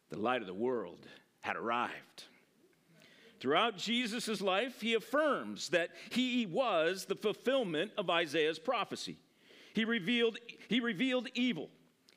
The 0.10 0.20
light 0.20 0.42
of 0.42 0.48
the 0.48 0.54
world 0.54 1.08
had 1.42 1.56
arrived. 1.56 2.26
Throughout 3.44 3.78
Jesus' 3.78 4.40
life, 4.40 4.80
he 4.80 4.94
affirms 4.94 5.68
that 5.70 5.90
he 6.10 6.46
was 6.46 7.04
the 7.04 7.16
fulfillment 7.16 7.92
of 7.98 8.10
Isaiah's 8.10 8.58
prophecy. 8.58 9.18
He 9.74 9.84
revealed, 9.84 10.38
he 10.70 10.80
revealed 10.80 11.28
evil 11.36 11.70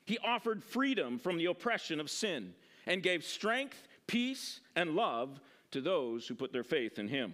he 0.07 0.17
offered 0.19 0.63
freedom 0.63 1.19
from 1.19 1.37
the 1.37 1.47
oppression 1.47 1.99
of 1.99 2.09
sin 2.09 2.53
and 2.85 3.03
gave 3.03 3.25
strength, 3.25 3.89
peace, 4.07 4.61
and 4.73 4.95
love 4.95 5.41
to 5.71 5.81
those 5.81 6.25
who 6.25 6.33
put 6.33 6.53
their 6.53 6.63
faith 6.63 6.97
in 6.97 7.09
him. 7.09 7.33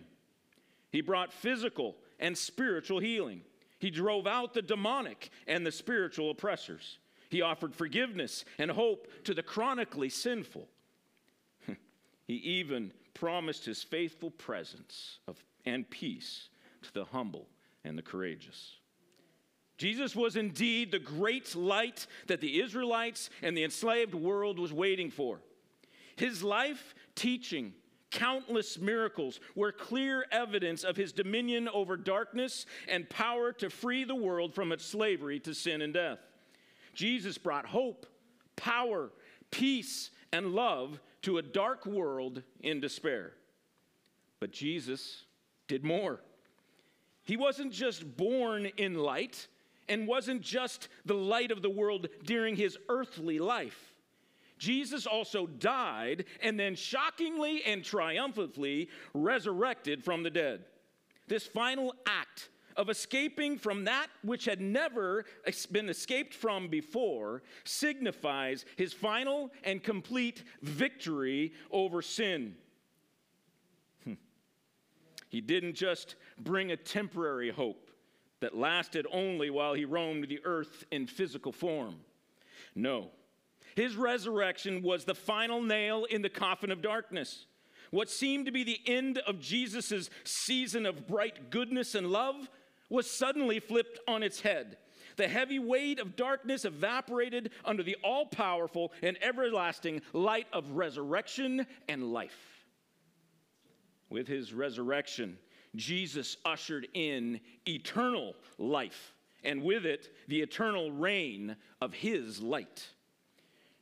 He 0.92 1.02
brought 1.02 1.32
physical 1.32 1.96
and 2.20 2.36
spiritual 2.36 2.98
healing. 2.98 3.42
He 3.78 3.92
drove 3.92 4.26
out 4.26 4.56
the 4.56 4.64
demonic 4.64 5.30
and 5.46 5.64
the 5.64 5.72
spiritual 5.72 6.32
oppressors. 6.32 6.98
He 7.30 7.44
offered 7.44 7.76
forgiveness 7.76 8.44
and 8.58 8.72
hope 8.72 9.08
to 9.26 9.36
the 9.36 9.44
chronically 9.44 10.10
sinful. 10.10 10.68
he 12.28 12.34
even 12.34 12.92
promised 13.14 13.66
his 13.66 13.84
faithful 13.84 14.32
presence 14.32 15.20
of, 15.28 15.44
and 15.66 15.90
peace 15.90 16.50
to 16.82 16.94
the 16.94 17.06
humble 17.06 17.48
and 17.84 17.98
the 17.98 18.02
courageous. 18.02 18.76
Jesus 19.78 20.16
was 20.16 20.36
indeed 20.36 20.92
the 20.92 21.00
great 21.00 21.56
light 21.56 22.08
that 22.28 22.42
the 22.42 22.62
Israelites 22.62 23.30
and 23.42 23.58
the 23.58 23.64
enslaved 23.64 24.14
world 24.14 24.60
was 24.60 24.72
waiting 24.72 25.10
for. 25.10 25.42
His 26.16 26.44
life, 26.44 26.94
teaching, 27.16 27.74
countless 28.12 28.78
miracles 28.78 29.40
were 29.56 29.72
clear 29.72 30.26
evidence 30.32 30.84
of 30.84 30.96
his 30.96 31.12
dominion 31.12 31.68
over 31.68 31.98
darkness 31.98 32.66
and 32.88 33.10
power 33.10 33.52
to 33.54 33.70
free 33.70 34.04
the 34.04 34.16
world 34.16 34.54
from 34.54 34.72
its 34.72 34.86
slavery 34.86 35.40
to 35.40 35.54
sin 35.54 35.82
and 35.82 35.94
death. 35.94 36.20
Jesus 36.94 37.40
brought 37.40 37.66
hope, 37.66 38.06
power, 38.56 39.12
peace, 39.50 40.12
and 40.32 40.54
love 40.54 41.00
to 41.24 41.38
a 41.38 41.42
dark 41.42 41.86
world 41.86 42.44
in 42.62 42.80
despair. 42.80 43.34
But 44.40 44.52
Jesus 44.52 45.26
did 45.68 45.84
more. 45.84 46.22
He 47.24 47.38
wasn't 47.38 47.74
just 47.74 48.18
born 48.18 48.66
in 48.78 48.96
light, 48.96 49.48
and 49.90 50.08
wasn't 50.08 50.42
just 50.42 50.88
the 51.06 51.14
light 51.14 51.52
of 51.52 51.62
the 51.62 51.70
world 51.70 52.08
during 52.24 52.56
his 52.56 52.78
earthly 52.90 53.40
life. 53.40 53.94
Jesus 54.58 55.06
also 55.06 55.46
died 55.46 56.26
and 56.42 56.58
then 56.60 56.76
shockingly 56.76 57.64
and 57.66 57.84
triumphantly 57.84 58.90
resurrected 59.14 60.04
from 60.04 60.24
the 60.24 60.30
dead. 60.30 60.64
This 61.28 61.46
final 61.46 61.96
act 62.06 62.50
of 62.76 62.90
escaping 62.90 63.58
from 63.58 63.86
that 63.86 64.08
which 64.24 64.46
had 64.46 64.62
never 64.62 65.26
been 65.72 65.90
escaped 65.90 66.34
from 66.34 66.68
before 66.68 67.44
signifies 67.64 68.66
his 68.76 68.94
final 68.94 69.52
and 69.64 69.84
complete 69.84 70.44
victory 70.62 71.54
over 71.72 72.02
sin. 72.02 72.56
Hmm. 74.04 74.14
He 75.30 75.42
didn't 75.42 75.76
just 75.76 76.16
bring 76.38 76.72
a 76.72 76.78
temporary 76.78 77.52
hope 77.52 77.90
that 78.40 78.58
lasted 78.58 79.08
only 79.12 79.50
while 79.50 79.74
he 79.74 79.86
roamed 79.86 80.28
the 80.28 80.42
earth 80.44 80.84
in 80.92 81.08
physical 81.08 81.52
form. 81.52 81.96
No. 82.76 83.12
His 83.76 83.96
resurrection 83.96 84.82
was 84.84 85.06
the 85.06 85.16
final 85.16 85.62
nail 85.62 86.06
in 86.06 86.22
the 86.22 86.30
coffin 86.30 86.72
of 86.72 86.82
darkness. 86.82 87.46
What 87.92 88.10
seemed 88.10 88.48
to 88.48 88.52
be 88.52 88.64
the 88.64 88.82
end 88.86 89.20
of 89.20 89.40
Jesus' 89.40 90.10
season 90.24 90.86
of 90.86 91.08
bright 91.08 91.50
goodness 91.50 91.96
and 91.96 92.08
love 92.08 92.50
was 92.94 93.10
suddenly 93.10 93.60
flipped 93.60 94.00
on 94.08 94.22
its 94.22 94.40
head. 94.40 94.78
The 95.18 95.28
heavy 95.28 95.58
weight 95.58 96.00
of 96.00 96.16
darkness 96.16 96.64
evaporated 96.64 97.50
under 97.66 97.82
the 97.82 97.98
all 98.04 98.28
powerful 98.28 98.94
and 99.02 99.18
everlasting 99.24 100.02
light 100.14 100.46
of 100.54 100.70
resurrection 100.70 101.66
and 101.90 102.14
life. 102.14 102.68
With 104.12 104.28
his 104.28 104.54
resurrection, 104.54 105.40
Jesus 105.76 106.38
ushered 106.46 106.88
in 106.94 107.40
eternal 107.68 108.36
life, 108.60 109.16
and 109.44 109.64
with 109.64 109.88
it, 109.88 110.16
the 110.28 110.42
eternal 110.42 110.92
reign 110.92 111.56
of 111.82 111.96
his 111.96 112.42
light. 112.42 112.90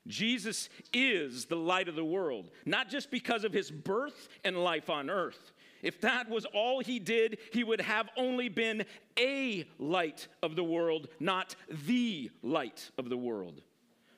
Jesus 0.07 0.69
is 0.93 1.45
the 1.45 1.57
light 1.57 1.89
of 1.89 1.95
the 1.95 2.05
world, 2.05 2.49
not 2.65 2.89
just 2.89 3.11
because 3.11 3.43
of 3.43 3.51
his 3.51 3.69
birth 3.69 4.29
and 4.45 4.63
life 4.63 4.89
on 4.89 5.09
earth. 5.09 5.51
If 5.83 6.01
that 6.01 6.29
was 6.29 6.45
all 6.45 6.81
he 6.81 6.99
did, 6.99 7.37
he 7.51 7.63
would 7.63 7.81
have 7.81 8.09
only 8.17 8.49
been 8.49 8.85
a 9.17 9.65
light 9.79 10.27
of 10.43 10.55
the 10.55 10.63
world, 10.63 11.07
not 11.19 11.55
the 11.69 12.31
light 12.41 12.91
of 12.97 13.09
the 13.09 13.17
world 13.17 13.61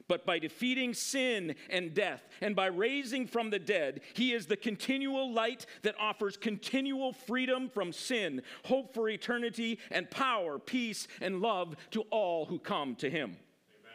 but 0.08 0.26
by 0.26 0.40
defeating 0.40 0.94
sin 0.94 1.56
and 1.70 1.94
death, 1.94 2.28
and 2.42 2.56
by 2.56 2.68
raising 2.68 3.26
from 3.26 3.50
the 3.50 3.60
dead, 3.60 4.02
he 4.14 4.34
is 4.34 4.46
the 4.46 4.58
continual 4.58 5.32
light 5.34 5.66
that 5.82 5.96
offers 6.00 6.38
continual 6.38 7.14
freedom 7.14 7.70
from 7.70 7.92
sin, 7.92 8.42
hope 8.66 8.94
for 8.94 9.10
eternity, 9.10 9.80
and 9.92 10.10
power, 10.12 10.60
peace, 10.60 11.08
and 11.22 11.42
love 11.42 11.76
to 11.92 12.02
all 12.12 12.46
who 12.46 12.60
come 12.60 12.96
to 12.96 13.10
him. 13.10 13.38
Amen. 13.80 13.94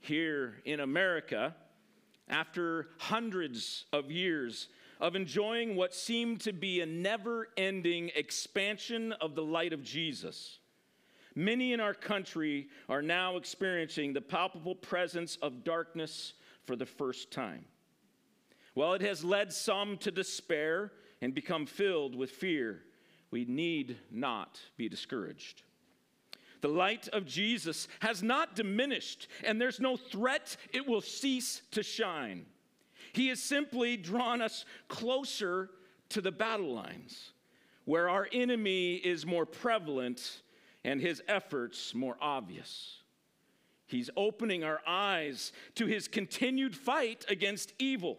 Here 0.00 0.60
in 0.64 0.80
America, 0.80 1.54
after 2.28 2.88
hundreds 2.98 3.86
of 3.92 4.10
years 4.10 4.68
of 5.00 5.16
enjoying 5.16 5.76
what 5.76 5.94
seemed 5.94 6.40
to 6.42 6.52
be 6.52 6.80
a 6.80 6.86
never 6.86 7.48
ending 7.56 8.10
expansion 8.14 9.12
of 9.12 9.34
the 9.34 9.44
light 9.44 9.72
of 9.72 9.82
Jesus, 9.82 10.58
Many 11.38 11.72
in 11.72 11.78
our 11.78 11.94
country 11.94 12.66
are 12.88 13.00
now 13.00 13.36
experiencing 13.36 14.12
the 14.12 14.20
palpable 14.20 14.74
presence 14.74 15.36
of 15.40 15.62
darkness 15.62 16.32
for 16.64 16.74
the 16.74 16.84
first 16.84 17.30
time. 17.30 17.64
While 18.74 18.94
it 18.94 19.02
has 19.02 19.22
led 19.22 19.52
some 19.52 19.98
to 19.98 20.10
despair 20.10 20.90
and 21.20 21.32
become 21.32 21.64
filled 21.64 22.16
with 22.16 22.32
fear, 22.32 22.82
we 23.30 23.44
need 23.44 23.98
not 24.10 24.60
be 24.76 24.88
discouraged. 24.88 25.62
The 26.60 26.66
light 26.66 27.06
of 27.12 27.24
Jesus 27.24 27.86
has 28.00 28.20
not 28.20 28.56
diminished, 28.56 29.28
and 29.44 29.60
there's 29.60 29.78
no 29.78 29.96
threat 29.96 30.56
it 30.72 30.88
will 30.88 31.00
cease 31.00 31.62
to 31.70 31.84
shine. 31.84 32.46
He 33.12 33.28
has 33.28 33.42
simply 33.42 33.96
drawn 33.96 34.40
us 34.42 34.64
closer 34.88 35.70
to 36.10 36.20
the 36.20 36.32
battle 36.32 36.74
lines, 36.74 37.32
where 37.84 38.08
our 38.08 38.28
enemy 38.32 38.96
is 38.96 39.26
more 39.26 39.46
prevalent 39.46 40.42
and 40.84 41.00
his 41.00 41.22
efforts 41.28 41.94
more 41.94 42.16
obvious. 42.20 43.02
He's 43.86 44.10
opening 44.16 44.64
our 44.64 44.80
eyes 44.86 45.52
to 45.76 45.86
his 45.86 46.08
continued 46.08 46.76
fight 46.76 47.24
against 47.28 47.72
evil 47.78 48.18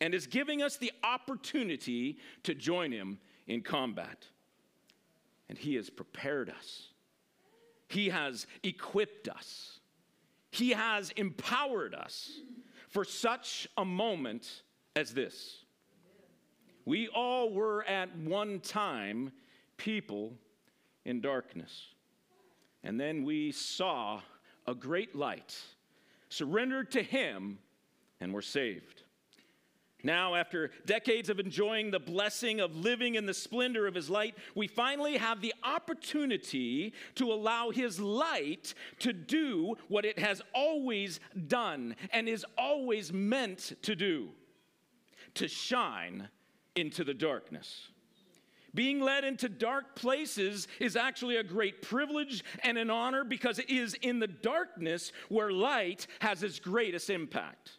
and 0.00 0.14
is 0.14 0.26
giving 0.26 0.62
us 0.62 0.76
the 0.76 0.92
opportunity 1.02 2.18
to 2.42 2.54
join 2.54 2.92
him 2.92 3.18
in 3.46 3.62
combat. 3.62 4.26
And 5.48 5.56
he 5.56 5.74
has 5.76 5.88
prepared 5.90 6.50
us, 6.50 6.88
he 7.88 8.10
has 8.10 8.46
equipped 8.62 9.28
us, 9.28 9.80
he 10.50 10.70
has 10.70 11.10
empowered 11.10 11.94
us 11.94 12.40
for 12.96 13.04
such 13.04 13.68
a 13.76 13.84
moment 13.84 14.62
as 14.94 15.12
this. 15.12 15.66
We 16.86 17.08
all 17.08 17.52
were 17.52 17.84
at 17.84 18.16
one 18.16 18.58
time 18.58 19.32
people 19.76 20.32
in 21.04 21.20
darkness. 21.20 21.88
And 22.82 22.98
then 22.98 23.22
we 23.22 23.52
saw 23.52 24.22
a 24.66 24.74
great 24.74 25.14
light, 25.14 25.60
surrendered 26.30 26.90
to 26.92 27.02
Him, 27.02 27.58
and 28.18 28.32
were 28.32 28.40
saved. 28.40 29.02
Now, 30.02 30.34
after 30.34 30.70
decades 30.84 31.30
of 31.30 31.40
enjoying 31.40 31.90
the 31.90 31.98
blessing 31.98 32.60
of 32.60 32.76
living 32.76 33.14
in 33.14 33.26
the 33.26 33.34
splendor 33.34 33.86
of 33.86 33.94
His 33.94 34.10
light, 34.10 34.34
we 34.54 34.68
finally 34.68 35.16
have 35.16 35.40
the 35.40 35.54
opportunity 35.64 36.92
to 37.14 37.32
allow 37.32 37.70
His 37.70 37.98
light 37.98 38.74
to 39.00 39.12
do 39.12 39.76
what 39.88 40.04
it 40.04 40.18
has 40.18 40.42
always 40.54 41.18
done 41.48 41.96
and 42.12 42.28
is 42.28 42.44
always 42.58 43.12
meant 43.12 43.72
to 43.82 43.96
do 43.96 44.28
to 45.34 45.48
shine 45.48 46.28
into 46.74 47.04
the 47.04 47.14
darkness. 47.14 47.88
Being 48.74 49.00
led 49.00 49.24
into 49.24 49.48
dark 49.48 49.96
places 49.96 50.68
is 50.78 50.96
actually 50.96 51.36
a 51.36 51.42
great 51.42 51.80
privilege 51.80 52.44
and 52.62 52.76
an 52.76 52.90
honor 52.90 53.24
because 53.24 53.58
it 53.58 53.70
is 53.70 53.94
in 53.94 54.18
the 54.18 54.26
darkness 54.26 55.12
where 55.30 55.50
light 55.50 56.06
has 56.20 56.42
its 56.42 56.58
greatest 56.58 57.08
impact. 57.08 57.78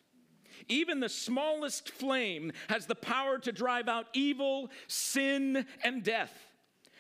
Even 0.70 1.00
the 1.00 1.10
smallest 1.10 1.90
flame 1.90 2.52
has 2.70 2.86
the 2.86 2.96
power 2.96 3.38
to 3.40 3.52
drive 3.52 3.88
out 3.88 4.08
evil, 4.14 4.70
sin, 4.88 5.66
and 5.84 6.04
death. 6.04 6.34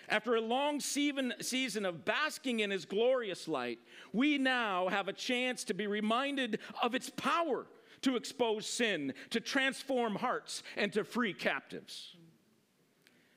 After 0.09 0.35
a 0.35 0.41
long 0.41 0.79
season 0.79 1.85
of 1.85 2.05
basking 2.05 2.61
in 2.61 2.71
his 2.71 2.85
glorious 2.85 3.47
light, 3.47 3.79
we 4.13 4.37
now 4.37 4.87
have 4.87 5.09
a 5.09 5.13
chance 5.13 5.65
to 5.65 5.73
be 5.73 5.85
reminded 5.85 6.59
of 6.81 6.95
its 6.95 7.09
power 7.09 7.67
to 8.03 8.15
expose 8.15 8.65
sin, 8.67 9.13
to 9.31 9.41
transform 9.41 10.15
hearts, 10.15 10.63
and 10.77 10.93
to 10.93 11.03
free 11.03 11.33
captives. 11.33 12.15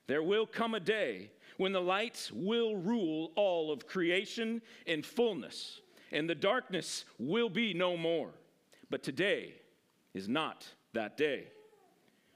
There 0.07 0.23
will 0.23 0.47
come 0.47 0.75
a 0.75 0.81
day 0.81 1.33
when 1.57 1.73
the 1.73 1.81
light 1.81 2.31
will 2.33 2.77
rule 2.77 3.33
all 3.35 3.73
of 3.73 3.87
creation 3.87 4.63
in 4.87 5.03
fullness, 5.03 5.81
and 6.13 6.31
the 6.31 6.35
darkness 6.35 7.05
will 7.19 7.49
be 7.49 7.75
no 7.75 7.97
more. 7.97 8.31
But 8.91 9.03
today 9.03 9.55
is 10.15 10.29
not 10.29 10.67
that 10.93 11.17
day. 11.17 11.49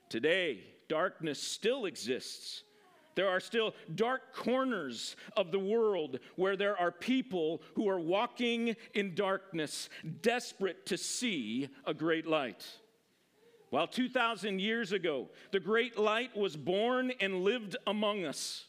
Today, 0.09 0.61
darkness 0.89 1.43
still 1.43 1.87
exists. 1.87 2.63
There 3.15 3.29
are 3.29 3.41
still 3.41 3.75
dark 3.95 4.35
corners 4.35 5.17
of 5.37 5.53
the 5.53 5.59
world 5.59 6.19
where 6.37 6.57
there 6.57 6.79
are 6.79 6.91
people 6.91 7.63
who 7.75 7.89
are 7.89 8.01
walking 8.01 8.77
in 8.93 9.15
darkness, 9.15 9.89
desperate 10.23 10.87
to 10.87 10.97
see 10.97 11.69
a 11.87 11.95
great 11.95 12.27
light. 12.27 12.65
While 13.71 13.87
2,000 13.87 14.61
years 14.61 14.93
ago, 14.93 15.31
the 15.51 15.61
great 15.61 15.99
light 15.99 16.37
was 16.37 16.57
born 16.57 17.13
and 17.21 17.43
lived 17.43 17.77
among 17.87 18.25
us. 18.25 18.67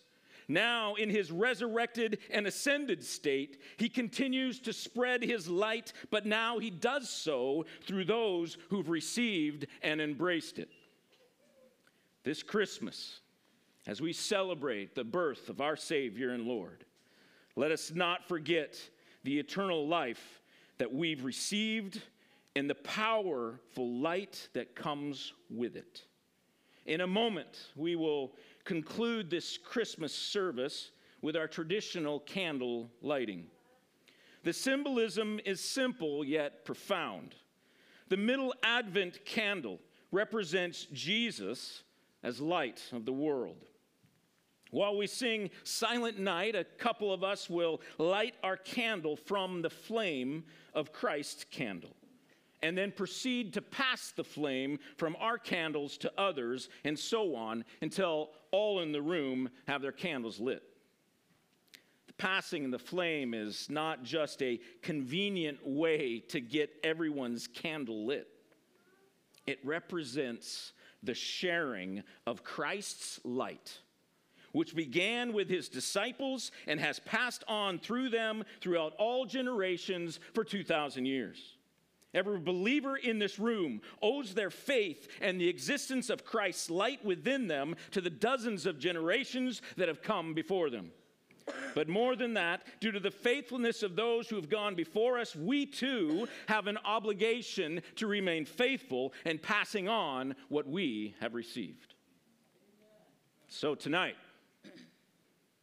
Now, 0.47 0.95
in 0.95 1.09
his 1.09 1.31
resurrected 1.31 2.19
and 2.29 2.45
ascended 2.45 3.03
state, 3.03 3.61
he 3.77 3.89
continues 3.89 4.59
to 4.61 4.73
spread 4.73 5.23
his 5.23 5.47
light, 5.47 5.91
but 6.11 6.25
now 6.25 6.59
he 6.59 6.69
does 6.69 7.09
so 7.09 7.65
through 7.85 8.05
those 8.05 8.57
who've 8.69 8.89
received 8.89 9.65
and 9.81 9.99
embraced 9.99 10.59
it. 10.59 10.69
This 12.23 12.43
Christmas, 12.43 13.21
as 13.87 14.01
we 14.01 14.13
celebrate 14.13 14.93
the 14.93 15.03
birth 15.03 15.49
of 15.49 15.61
our 15.61 15.75
Savior 15.75 16.31
and 16.31 16.45
Lord, 16.45 16.85
let 17.55 17.71
us 17.71 17.91
not 17.93 18.27
forget 18.27 18.79
the 19.23 19.39
eternal 19.39 19.87
life 19.87 20.41
that 20.77 20.93
we've 20.93 21.23
received 21.23 22.01
and 22.55 22.69
the 22.69 22.75
powerful 22.75 23.99
light 23.99 24.47
that 24.53 24.75
comes 24.75 25.33
with 25.49 25.75
it. 25.75 26.03
In 26.85 27.01
a 27.01 27.07
moment, 27.07 27.71
we 27.75 27.95
will 27.95 28.33
conclude 28.65 29.29
this 29.29 29.57
Christmas 29.57 30.13
service 30.13 30.91
with 31.21 31.35
our 31.35 31.47
traditional 31.47 32.19
candle 32.19 32.89
lighting. 33.01 33.45
The 34.43 34.53
symbolism 34.53 35.39
is 35.45 35.61
simple 35.61 36.25
yet 36.25 36.65
profound. 36.65 37.35
The 38.09 38.17
middle 38.17 38.53
Advent 38.63 39.25
candle 39.25 39.79
represents 40.11 40.85
Jesus 40.93 41.83
as 42.21 42.39
light 42.39 42.81
of 42.91 43.05
the 43.05 43.13
world. 43.13 43.65
While 44.71 44.97
we 44.97 45.07
sing 45.07 45.49
Silent 45.63 46.19
Night, 46.19 46.55
a 46.55 46.63
couple 46.63 47.13
of 47.13 47.23
us 47.23 47.49
will 47.49 47.81
light 47.97 48.35
our 48.43 48.57
candle 48.57 49.15
from 49.15 49.61
the 49.61 49.69
flame 49.69 50.43
of 50.73 50.91
Christ's 50.91 51.45
candle 51.45 51.95
and 52.61 52.77
then 52.77 52.91
proceed 52.91 53.53
to 53.53 53.61
pass 53.61 54.11
the 54.11 54.23
flame 54.23 54.79
from 54.97 55.15
our 55.19 55.37
candles 55.37 55.97
to 55.99 56.11
others 56.17 56.69
and 56.83 56.97
so 56.97 57.35
on 57.35 57.63
until 57.81 58.31
all 58.55 58.79
in 58.79 58.93
the 58.93 59.01
room 59.01 59.49
have 59.67 59.81
their 59.81 59.91
candles 59.91 60.39
lit. 60.39 60.63
The 62.07 62.13
passing 62.13 62.63
of 62.63 62.71
the 62.71 62.79
flame 62.79 63.33
is 63.33 63.69
not 63.69 64.03
just 64.03 64.41
a 64.41 64.61
convenient 64.81 65.67
way 65.67 66.19
to 66.29 66.39
get 66.39 66.69
everyone's 66.81 67.47
candle 67.47 68.05
lit, 68.05 68.29
it 69.45 69.59
represents 69.65 70.71
the 71.03 71.13
sharing 71.13 72.01
of 72.25 72.43
Christ's 72.43 73.19
light 73.25 73.79
which 74.53 74.73
began 74.73 75.33
with 75.33 75.49
his 75.49 75.67
disciples 75.67 76.49
and 76.65 76.79
has 76.79 76.97
passed 76.99 77.43
on 77.45 77.77
through 77.77 78.07
them 78.07 78.41
throughout 78.61 78.93
all 78.97 79.25
generations 79.25 80.17
for 80.33 80.45
2,000 80.45 81.05
years. 81.05 81.54
Every 82.15 82.39
believer 82.39 82.95
in 82.95 83.19
this 83.19 83.37
room 83.37 83.81
owes 84.01 84.33
their 84.33 84.49
faith 84.49 85.09
and 85.19 85.39
the 85.39 85.49
existence 85.49 86.09
of 86.09 86.23
Christ's 86.23 86.69
light 86.69 87.03
within 87.03 87.47
them 87.47 87.75
to 87.91 87.99
the 87.99 88.09
dozens 88.09 88.65
of 88.65 88.79
generations 88.79 89.61
that 89.75 89.89
have 89.89 90.01
come 90.01 90.33
before 90.33 90.69
them. 90.69 90.91
But 91.75 91.89
more 91.89 92.15
than 92.15 92.33
that, 92.35 92.65
due 92.79 92.93
to 92.93 93.01
the 93.01 93.11
faithfulness 93.11 93.83
of 93.83 93.97
those 93.97 94.29
who 94.29 94.37
have 94.37 94.49
gone 94.49 94.75
before 94.75 95.19
us, 95.19 95.35
we 95.35 95.65
too 95.65 96.27
have 96.47 96.67
an 96.67 96.79
obligation 96.85 97.81
to 97.97 98.07
remain 98.07 98.45
faithful 98.45 99.13
and 99.25 99.41
passing 99.41 99.89
on 99.89 100.35
what 100.47 100.65
we 100.65 101.15
have 101.19 101.35
received. 101.35 101.95
So 103.49 103.75
tonight, 103.75 104.15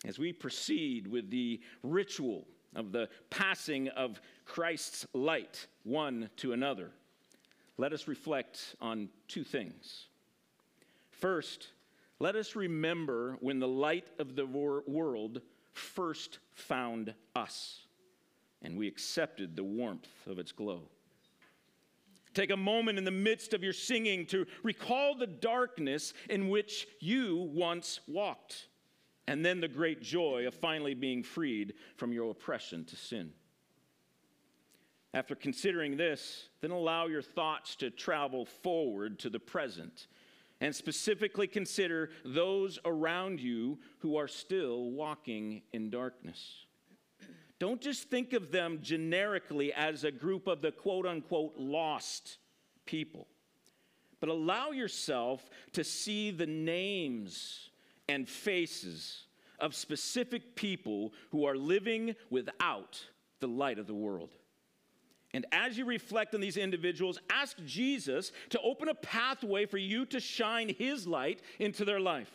as 0.04 0.18
we 0.18 0.34
proceed 0.34 1.06
with 1.06 1.30
the 1.30 1.60
ritual 1.82 2.46
of 2.76 2.92
the 2.92 3.08
passing 3.30 3.88
of 3.88 4.20
Christ's 4.44 5.06
light 5.14 5.66
one 5.84 6.30
to 6.36 6.52
another, 6.52 6.90
let 7.78 7.92
us 7.92 8.08
reflect 8.08 8.76
on 8.80 9.08
two 9.28 9.44
things. 9.44 10.06
First, 11.10 11.68
let 12.18 12.36
us 12.36 12.54
remember 12.54 13.36
when 13.40 13.58
the 13.58 13.68
light 13.68 14.06
of 14.18 14.36
the 14.36 14.46
wor- 14.46 14.84
world 14.86 15.40
first 15.72 16.38
found 16.54 17.14
us 17.34 17.80
and 18.62 18.76
we 18.76 18.86
accepted 18.86 19.56
the 19.56 19.64
warmth 19.64 20.08
of 20.26 20.38
its 20.38 20.52
glow. 20.52 20.82
Take 22.34 22.50
a 22.50 22.56
moment 22.56 22.96
in 22.96 23.04
the 23.04 23.10
midst 23.10 23.52
of 23.52 23.62
your 23.62 23.72
singing 23.72 24.24
to 24.26 24.46
recall 24.62 25.14
the 25.14 25.26
darkness 25.26 26.14
in 26.30 26.48
which 26.48 26.86
you 27.00 27.50
once 27.52 28.00
walked 28.06 28.68
and 29.26 29.44
then 29.44 29.60
the 29.60 29.68
great 29.68 30.02
joy 30.02 30.46
of 30.46 30.54
finally 30.54 30.94
being 30.94 31.22
freed 31.22 31.74
from 31.96 32.12
your 32.12 32.30
oppression 32.30 32.84
to 32.86 32.96
sin. 32.96 33.32
After 35.14 35.34
considering 35.34 35.96
this, 35.96 36.48
then 36.60 36.70
allow 36.70 37.06
your 37.06 37.22
thoughts 37.22 37.76
to 37.76 37.90
travel 37.90 38.46
forward 38.46 39.18
to 39.20 39.30
the 39.30 39.38
present 39.38 40.06
and 40.60 40.74
specifically 40.74 41.46
consider 41.46 42.10
those 42.24 42.78
around 42.84 43.40
you 43.40 43.78
who 43.98 44.16
are 44.16 44.28
still 44.28 44.90
walking 44.90 45.62
in 45.72 45.90
darkness. 45.90 46.64
Don't 47.58 47.80
just 47.80 48.08
think 48.08 48.32
of 48.32 48.50
them 48.50 48.78
generically 48.80 49.72
as 49.72 50.04
a 50.04 50.10
group 50.10 50.46
of 50.46 50.62
the 50.62 50.72
quote 50.72 51.04
unquote 51.04 51.54
lost 51.56 52.38
people, 52.86 53.26
but 54.18 54.28
allow 54.28 54.70
yourself 54.70 55.50
to 55.72 55.84
see 55.84 56.30
the 56.30 56.46
names 56.46 57.70
and 58.08 58.28
faces 58.28 59.26
of 59.58 59.74
specific 59.74 60.56
people 60.56 61.12
who 61.30 61.44
are 61.44 61.56
living 61.56 62.14
without 62.30 63.04
the 63.40 63.48
light 63.48 63.78
of 63.78 63.86
the 63.86 63.94
world. 63.94 64.30
And 65.34 65.46
as 65.50 65.78
you 65.78 65.84
reflect 65.84 66.34
on 66.34 66.40
these 66.40 66.56
individuals, 66.56 67.18
ask 67.30 67.56
Jesus 67.64 68.32
to 68.50 68.60
open 68.60 68.88
a 68.88 68.94
pathway 68.94 69.64
for 69.64 69.78
you 69.78 70.04
to 70.06 70.20
shine 70.20 70.68
his 70.68 71.06
light 71.06 71.40
into 71.58 71.84
their 71.84 72.00
life. 72.00 72.30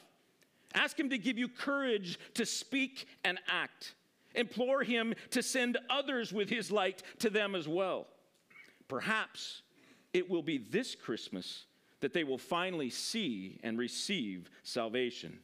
Ask 0.74 1.00
him 1.00 1.10
to 1.12 1.18
give 1.18 1.38
you 1.38 1.48
courage 1.48 2.20
to 2.34 2.46
speak 2.46 3.08
and 3.24 3.40
act. 3.48 3.94
Implore 4.36 4.84
him 4.84 5.14
to 5.32 5.42
send 5.42 5.78
others 5.90 6.34
with 6.34 6.50
his 6.50 6.72
light 6.72 7.04
to 7.20 7.30
them 7.30 7.56
as 7.56 7.68
well. 7.68 8.08
Perhaps 8.88 9.62
it 10.14 10.30
will 10.30 10.44
be 10.44 10.58
this 10.58 10.96
Christmas 10.96 11.66
that 12.00 12.14
they 12.14 12.24
will 12.24 12.38
finally 12.38 12.90
see 12.90 13.60
and 13.64 13.78
receive 13.78 14.50
salvation. 14.64 15.40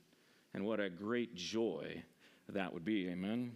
And 0.54 0.66
what 0.66 0.80
a 0.80 0.90
great 0.90 1.36
joy 1.36 2.04
that 2.50 2.74
would 2.74 2.86
be. 2.86 3.10
Amen. 3.10 3.54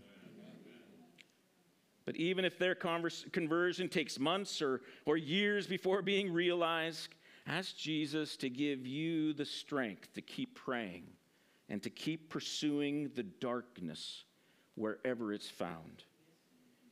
But 2.08 2.16
even 2.16 2.46
if 2.46 2.58
their 2.58 2.74
conversion 2.74 3.90
takes 3.90 4.18
months 4.18 4.62
or, 4.62 4.80
or 5.06 5.18
years 5.18 5.68
before 5.68 6.02
being 6.02 6.32
realized, 6.32 7.10
ask 7.46 7.76
Jesus 7.76 8.38
to 8.38 8.50
give 8.50 8.88
you 8.88 9.34
the 9.34 9.44
strength 9.44 10.14
to 10.14 10.22
keep 10.22 10.56
praying 10.56 11.04
and 11.68 11.84
to 11.84 11.90
keep 11.90 12.30
pursuing 12.30 13.12
the 13.16 13.24
darkness 13.24 14.24
wherever 14.76 15.34
it's 15.34 15.50
found. 15.50 16.06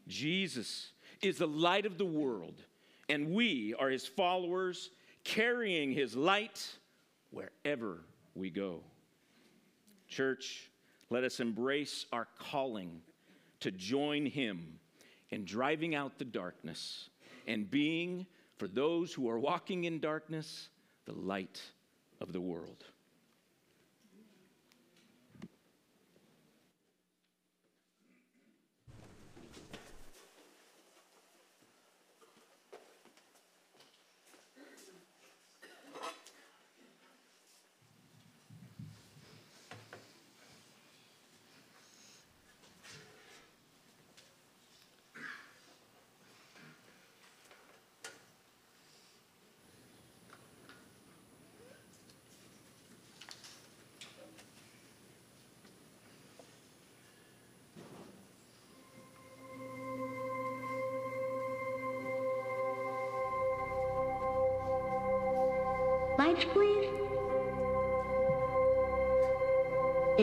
Jesus 0.06 0.90
is 1.22 1.38
the 1.38 1.48
light 1.48 1.86
of 1.86 1.98
the 1.98 2.04
world, 2.04 2.62
and 3.08 3.32
we 3.32 3.74
are 3.76 3.90
his 3.90 4.06
followers, 4.06 4.90
carrying 5.24 5.94
his 5.94 6.18
light 6.18 6.68
wherever 7.32 8.02
we 8.34 8.50
go. 8.50 8.82
Church, 10.10 10.70
let 11.10 11.24
us 11.24 11.40
embrace 11.40 12.06
our 12.12 12.28
calling 12.38 13.00
to 13.62 13.72
join 13.72 14.26
him 14.26 14.78
in 15.36 15.44
driving 15.44 15.94
out 15.94 16.18
the 16.18 16.26
darkness 16.26 17.10
and 17.46 17.70
being, 17.70 18.26
for 18.58 18.70
those 18.70 19.14
who 19.14 19.30
are 19.30 19.38
walking 19.38 19.84
in 19.84 20.00
darkness, 20.00 20.70
the 21.04 21.12
light 21.12 21.62
of 22.22 22.32
the 22.32 22.40
world. 22.40 22.86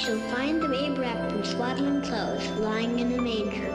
shall 0.00 0.18
find 0.30 0.62
the 0.62 0.68
babe 0.68 0.96
wrapped 0.96 1.30
in 1.32 1.44
swaddling 1.44 2.00
clothes, 2.00 2.48
lying 2.52 2.98
in 3.00 3.18
a 3.18 3.20
manger. 3.20 3.68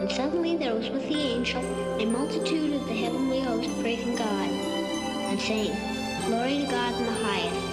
And 0.00 0.08
suddenly 0.08 0.56
there 0.56 0.74
was 0.74 0.88
with 0.90 1.08
the 1.08 1.18
angel 1.18 1.62
a 2.00 2.06
multitude 2.06 2.74
of 2.74 2.86
the 2.86 2.94
heavenly 2.94 3.40
host 3.40 3.68
praising 3.80 4.14
God, 4.14 4.48
and 4.48 5.40
saying, 5.40 5.72
Glory 6.26 6.58
to 6.58 6.70
God 6.70 6.94
in 6.94 7.06
the 7.06 7.24
highest, 7.24 7.66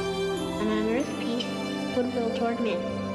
and 0.61 0.69
on 0.71 0.89
earth 0.89 1.19
peace, 1.19 1.45
goodwill 1.93 2.35
toward 2.37 2.59
men. 2.59 3.08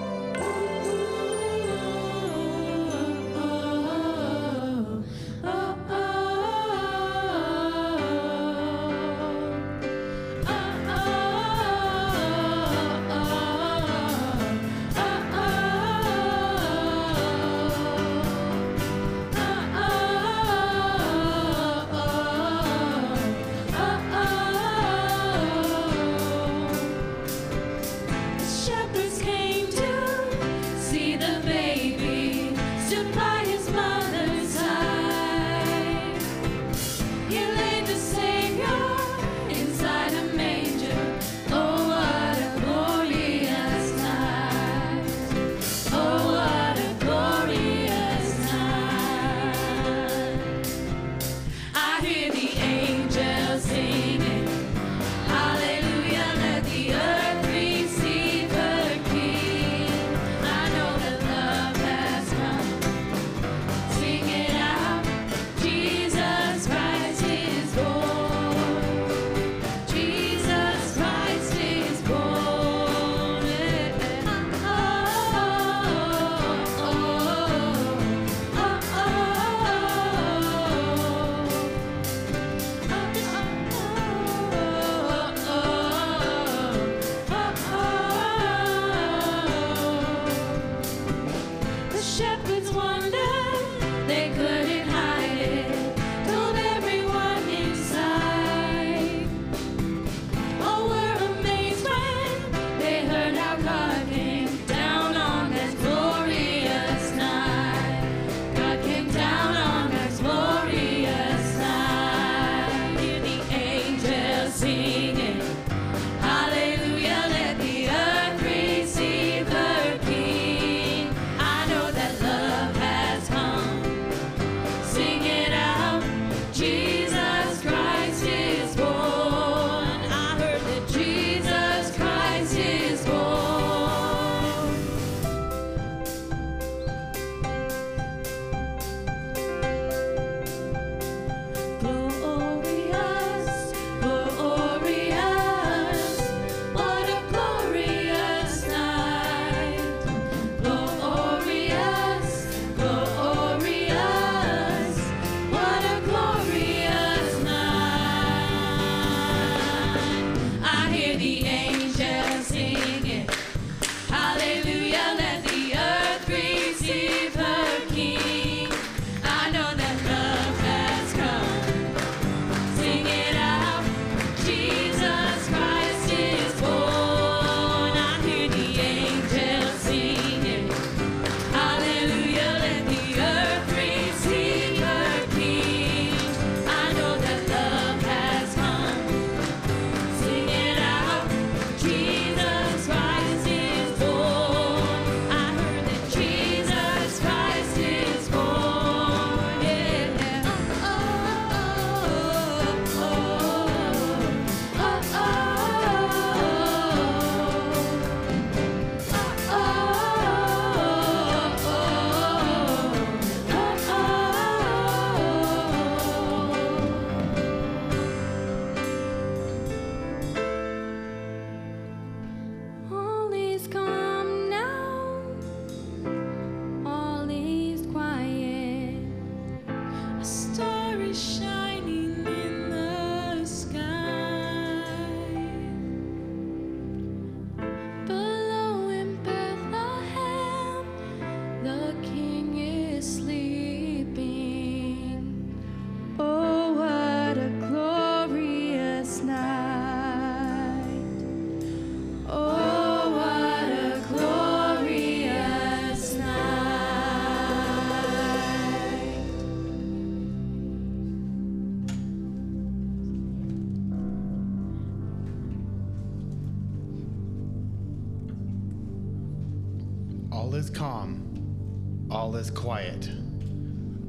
All 270.54 270.60
is 270.60 270.70
calm, 270.70 272.06
all 272.12 272.36
is 272.36 272.48
quiet. 272.48 273.10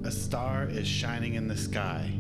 A 0.04 0.12
star 0.12 0.66
is 0.66 0.88
shining 0.88 1.34
in 1.34 1.48
the 1.48 1.58
sky. 1.58 2.12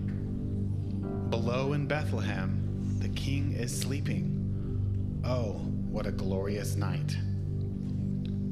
Below 1.30 1.74
in 1.74 1.86
Bethlehem, 1.86 2.98
the 3.00 3.10
king 3.10 3.52
is 3.54 3.80
sleeping. 3.80 5.22
Oh, 5.24 5.52
what 5.92 6.08
a 6.08 6.12
glorious 6.12 6.76
night! 6.76 7.16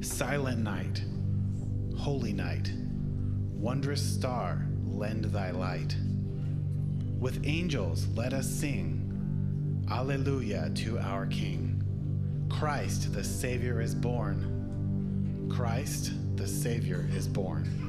Silent 0.02 0.60
night, 0.60 1.04
holy 1.98 2.34
night, 2.34 2.72
wondrous 3.56 4.04
star, 4.04 4.68
lend 4.86 5.26
thy 5.26 5.50
light. 5.50 5.96
With 7.18 7.42
angels, 7.46 8.06
let 8.14 8.32
us 8.34 8.48
sing. 8.48 9.88
Alleluia 9.90 10.70
to 10.76 11.00
our 11.00 11.26
King. 11.26 11.82
Christ 12.48 13.12
the 13.12 13.24
Savior 13.24 13.82
is 13.82 13.96
born. 13.96 14.53
Christ 15.56 16.14
the 16.36 16.48
Savior 16.48 17.08
is 17.16 17.28
born. 17.28 17.83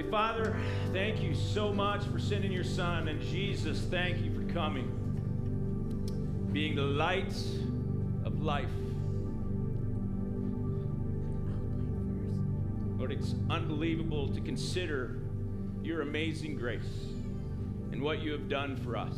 Father, 0.00 0.56
thank 0.92 1.22
you 1.22 1.34
so 1.34 1.70
much 1.70 2.02
for 2.06 2.18
sending 2.18 2.50
your 2.50 2.64
Son. 2.64 3.08
And 3.08 3.20
Jesus, 3.20 3.82
thank 3.90 4.24
you 4.24 4.32
for 4.32 4.42
coming, 4.50 4.88
being 6.50 6.74
the 6.74 6.82
light 6.82 7.34
of 8.24 8.40
life. 8.40 8.70
Lord, 12.96 13.12
it's 13.12 13.34
unbelievable 13.50 14.28
to 14.28 14.40
consider 14.40 15.18
your 15.82 16.00
amazing 16.00 16.56
grace 16.56 17.12
and 17.92 18.00
what 18.00 18.20
you 18.22 18.32
have 18.32 18.48
done 18.48 18.78
for 18.78 18.96
us. 18.96 19.16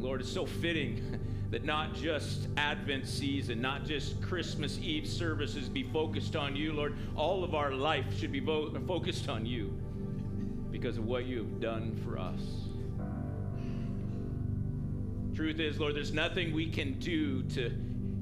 Lord, 0.00 0.20
it's 0.20 0.32
so 0.32 0.46
fitting 0.46 1.20
that 1.50 1.64
not 1.64 1.94
just 1.94 2.48
Advent 2.56 3.06
season, 3.06 3.60
not 3.60 3.84
just 3.84 4.20
Christmas 4.20 4.78
Eve 4.78 5.06
services 5.06 5.68
be 5.68 5.82
focused 5.82 6.36
on 6.36 6.54
you, 6.54 6.72
Lord. 6.72 6.96
All 7.16 7.42
of 7.42 7.54
our 7.54 7.72
life 7.72 8.06
should 8.18 8.32
be 8.32 8.40
focused 8.40 9.28
on 9.28 9.46
you 9.46 9.78
because 10.70 10.98
of 10.98 11.06
what 11.06 11.24
you 11.24 11.38
have 11.38 11.60
done 11.60 11.96
for 12.04 12.18
us. 12.18 12.40
Truth 15.34 15.60
is, 15.60 15.78
Lord, 15.78 15.94
there's 15.94 16.12
nothing 16.12 16.52
we 16.52 16.68
can 16.68 16.98
do 16.98 17.42
to 17.44 17.72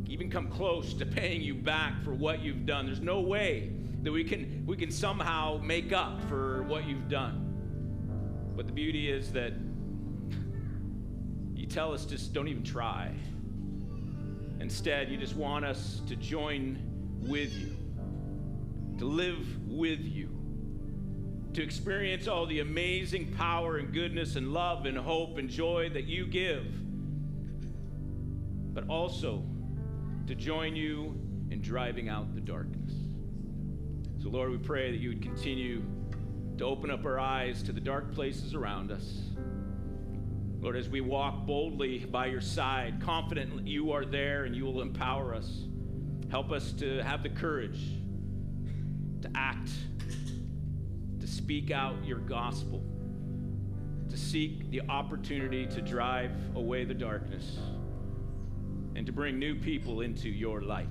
even 0.09 0.31
come 0.31 0.49
close 0.49 0.95
to 0.95 1.07
paying 1.07 1.41
you 1.41 1.55
back 1.55 2.03
for 2.05 2.15
what 2.15 2.43
you've 2.43 2.67
done. 2.67 2.87
There's 2.87 3.01
no 3.01 3.21
way 3.21 3.73
that 4.03 4.13
we 4.13 4.23
can 4.23 4.65
we 4.67 4.77
can 4.77 4.91
somehow 4.91 5.59
make 5.59 5.93
up 5.93 6.21
for 6.29 6.63
what 6.65 6.87
you've 6.87 7.09
done. 7.09 7.43
But 8.55 8.67
the 8.67 8.73
beauty 8.73 9.11
is 9.11 9.33
that 9.33 9.53
tell 11.77 11.93
us 11.93 12.07
just 12.07 12.33
don't 12.33 12.49
even 12.49 12.63
try. 12.63 13.13
Instead, 14.61 15.11
you 15.11 15.19
just 15.19 15.37
want 15.37 15.63
us 15.63 16.01
to 16.09 16.17
join 16.17 16.79
with 17.21 17.53
you, 17.53 17.77
to 18.97 19.05
live 19.05 19.47
with 19.69 20.01
you, 20.01 20.31
to 21.53 21.63
experience 21.63 22.29
all 22.29 22.47
the 22.47 22.61
amazing 22.61 23.31
power 23.35 23.77
and 23.77 23.93
goodness 23.93 24.37
and 24.37 24.55
love 24.55 24.87
and 24.87 24.97
hope 24.97 25.37
and 25.37 25.51
joy 25.51 25.91
that 25.91 26.05
you 26.05 26.25
give, 26.25 26.65
but 28.73 28.89
also 28.89 29.45
to 30.27 30.35
join 30.35 30.75
you 30.75 31.21
in 31.51 31.61
driving 31.61 32.09
out 32.09 32.35
the 32.35 32.41
darkness. 32.41 32.95
So, 34.23 34.31
Lord, 34.31 34.51
we 34.51 34.57
pray 34.57 34.93
that 34.93 34.97
you 34.97 35.11
would 35.11 35.21
continue 35.21 35.83
to 36.57 36.65
open 36.65 36.91
up 36.91 37.05
our 37.05 37.21
eyes 37.21 37.63
to 37.65 37.73
the 37.73 37.83
dark 37.83 38.15
places 38.15 38.55
around 38.55 38.91
us. 38.91 39.25
Lord, 40.67 40.75
as 40.75 40.89
we 40.89 41.01
walk 41.01 41.47
boldly 41.47 41.99
by 41.99 42.27
your 42.27 42.41
side, 42.41 43.01
confident 43.01 43.69
you 43.69 43.93
are 43.93 44.05
there 44.05 44.47
and 44.47 44.57
you 44.57 44.65
will 44.65 44.83
empower 44.83 45.33
us. 45.33 45.63
Help 46.29 46.51
us 46.51 46.73
to 46.73 47.05
have 47.05 47.23
the 47.23 47.29
courage 47.29 47.79
to 49.23 49.31
act, 49.37 49.71
to 51.21 51.27
speak 51.29 51.71
out 51.71 51.95
your 52.05 52.19
gospel, 52.19 52.83
to 54.11 54.17
seek 54.17 54.69
the 54.73 54.81
opportunity 54.89 55.67
to 55.69 55.81
drive 55.81 56.33
away 56.57 56.85
the 56.85 56.95
darkness, 56.95 57.59
and 58.97 59.07
to 59.07 59.13
bring 59.13 59.39
new 59.39 59.55
people 59.55 60.01
into 60.01 60.29
your 60.29 60.63
light. 60.63 60.89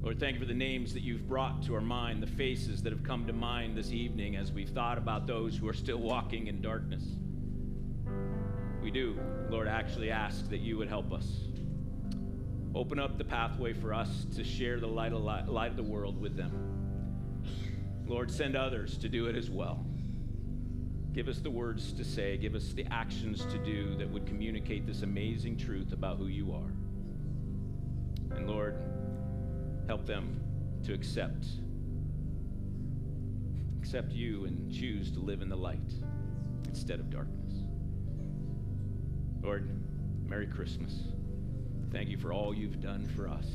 Lord, 0.00 0.20
thank 0.20 0.34
you 0.34 0.40
for 0.40 0.46
the 0.46 0.54
names 0.54 0.94
that 0.94 1.02
you've 1.02 1.28
brought 1.28 1.64
to 1.64 1.74
our 1.74 1.80
mind, 1.80 2.22
the 2.22 2.28
faces 2.28 2.84
that 2.84 2.92
have 2.92 3.02
come 3.02 3.26
to 3.26 3.32
mind 3.32 3.76
this 3.76 3.90
evening 3.90 4.36
as 4.36 4.52
we've 4.52 4.70
thought 4.70 4.96
about 4.96 5.26
those 5.26 5.56
who 5.56 5.68
are 5.68 5.74
still 5.74 5.98
walking 5.98 6.46
in 6.46 6.62
darkness. 6.62 7.02
We 8.82 8.90
do, 8.90 9.18
Lord, 9.48 9.68
actually 9.68 10.10
ask 10.10 10.50
that 10.50 10.58
you 10.58 10.76
would 10.78 10.88
help 10.88 11.12
us. 11.12 11.26
Open 12.74 12.98
up 12.98 13.16
the 13.16 13.24
pathway 13.24 13.72
for 13.72 13.94
us 13.94 14.26
to 14.34 14.42
share 14.42 14.80
the 14.80 14.88
light 14.88 15.12
of, 15.12 15.22
light, 15.22 15.48
light 15.48 15.70
of 15.70 15.76
the 15.76 15.82
world 15.82 16.20
with 16.20 16.36
them. 16.36 16.52
Lord, 18.06 18.30
send 18.30 18.56
others 18.56 18.98
to 18.98 19.08
do 19.08 19.26
it 19.26 19.36
as 19.36 19.50
well. 19.50 19.86
Give 21.12 21.28
us 21.28 21.38
the 21.38 21.50
words 21.50 21.92
to 21.92 22.04
say, 22.04 22.36
give 22.38 22.54
us 22.54 22.72
the 22.72 22.86
actions 22.90 23.44
to 23.44 23.58
do 23.58 23.94
that 23.96 24.10
would 24.10 24.26
communicate 24.26 24.86
this 24.86 25.02
amazing 25.02 25.58
truth 25.58 25.92
about 25.92 26.16
who 26.16 26.26
you 26.26 26.52
are. 26.52 28.36
And 28.36 28.48
Lord, 28.48 28.76
help 29.86 30.06
them 30.06 30.40
to 30.84 30.92
accept 30.94 31.46
accept 33.78 34.12
you 34.12 34.44
and 34.44 34.72
choose 34.72 35.10
to 35.10 35.18
live 35.18 35.42
in 35.42 35.48
the 35.48 35.56
light 35.56 35.92
instead 36.66 37.00
of 37.00 37.10
darkness. 37.10 37.61
Lord, 39.42 39.68
Merry 40.24 40.46
Christmas. 40.46 40.94
Thank 41.90 42.08
you 42.08 42.16
for 42.16 42.32
all 42.32 42.54
you've 42.54 42.80
done 42.80 43.08
for 43.16 43.28
us. 43.28 43.46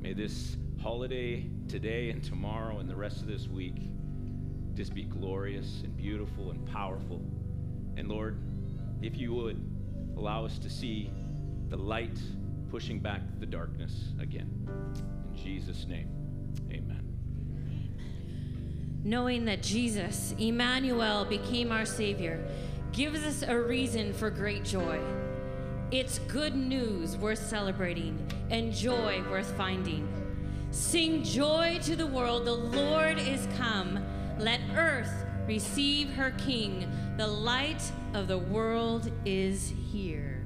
May 0.00 0.14
this 0.14 0.56
holiday 0.82 1.50
today 1.68 2.08
and 2.10 2.24
tomorrow 2.24 2.78
and 2.78 2.88
the 2.88 2.96
rest 2.96 3.20
of 3.20 3.26
this 3.26 3.46
week 3.46 3.76
just 4.74 4.94
be 4.94 5.02
glorious 5.02 5.82
and 5.84 5.94
beautiful 5.94 6.50
and 6.50 6.66
powerful. 6.66 7.22
And 7.96 8.08
Lord, 8.08 8.40
if 9.02 9.18
you 9.18 9.34
would 9.34 9.62
allow 10.16 10.46
us 10.46 10.58
to 10.60 10.70
see 10.70 11.10
the 11.68 11.76
light 11.76 12.18
pushing 12.70 12.98
back 12.98 13.20
the 13.38 13.46
darkness 13.46 14.14
again. 14.18 14.50
In 14.66 15.36
Jesus' 15.36 15.86
name, 15.86 16.08
amen. 16.70 17.06
Knowing 19.04 19.44
that 19.44 19.62
Jesus, 19.62 20.34
Emmanuel, 20.38 21.26
became 21.26 21.70
our 21.70 21.84
Savior, 21.84 22.42
gives 22.92 23.24
us 23.24 23.42
a 23.42 23.58
reason 23.58 24.12
for 24.12 24.28
great 24.28 24.64
joy. 24.64 25.00
It's 25.90 26.18
good 26.20 26.54
news 26.54 27.16
worth 27.16 27.38
celebrating 27.38 28.18
and 28.50 28.72
joy 28.72 29.22
worth 29.30 29.50
finding. 29.56 30.06
Sing 30.70 31.22
joy 31.22 31.78
to 31.84 31.96
the 31.96 32.06
world, 32.06 32.44
the 32.44 32.52
Lord 32.52 33.18
is 33.18 33.48
come. 33.56 33.98
Let 34.38 34.60
earth 34.76 35.12
receive 35.46 36.10
her 36.10 36.32
King. 36.32 36.86
The 37.16 37.26
light 37.26 37.82
of 38.12 38.28
the 38.28 38.38
world 38.38 39.10
is 39.24 39.72
here. 39.90 40.41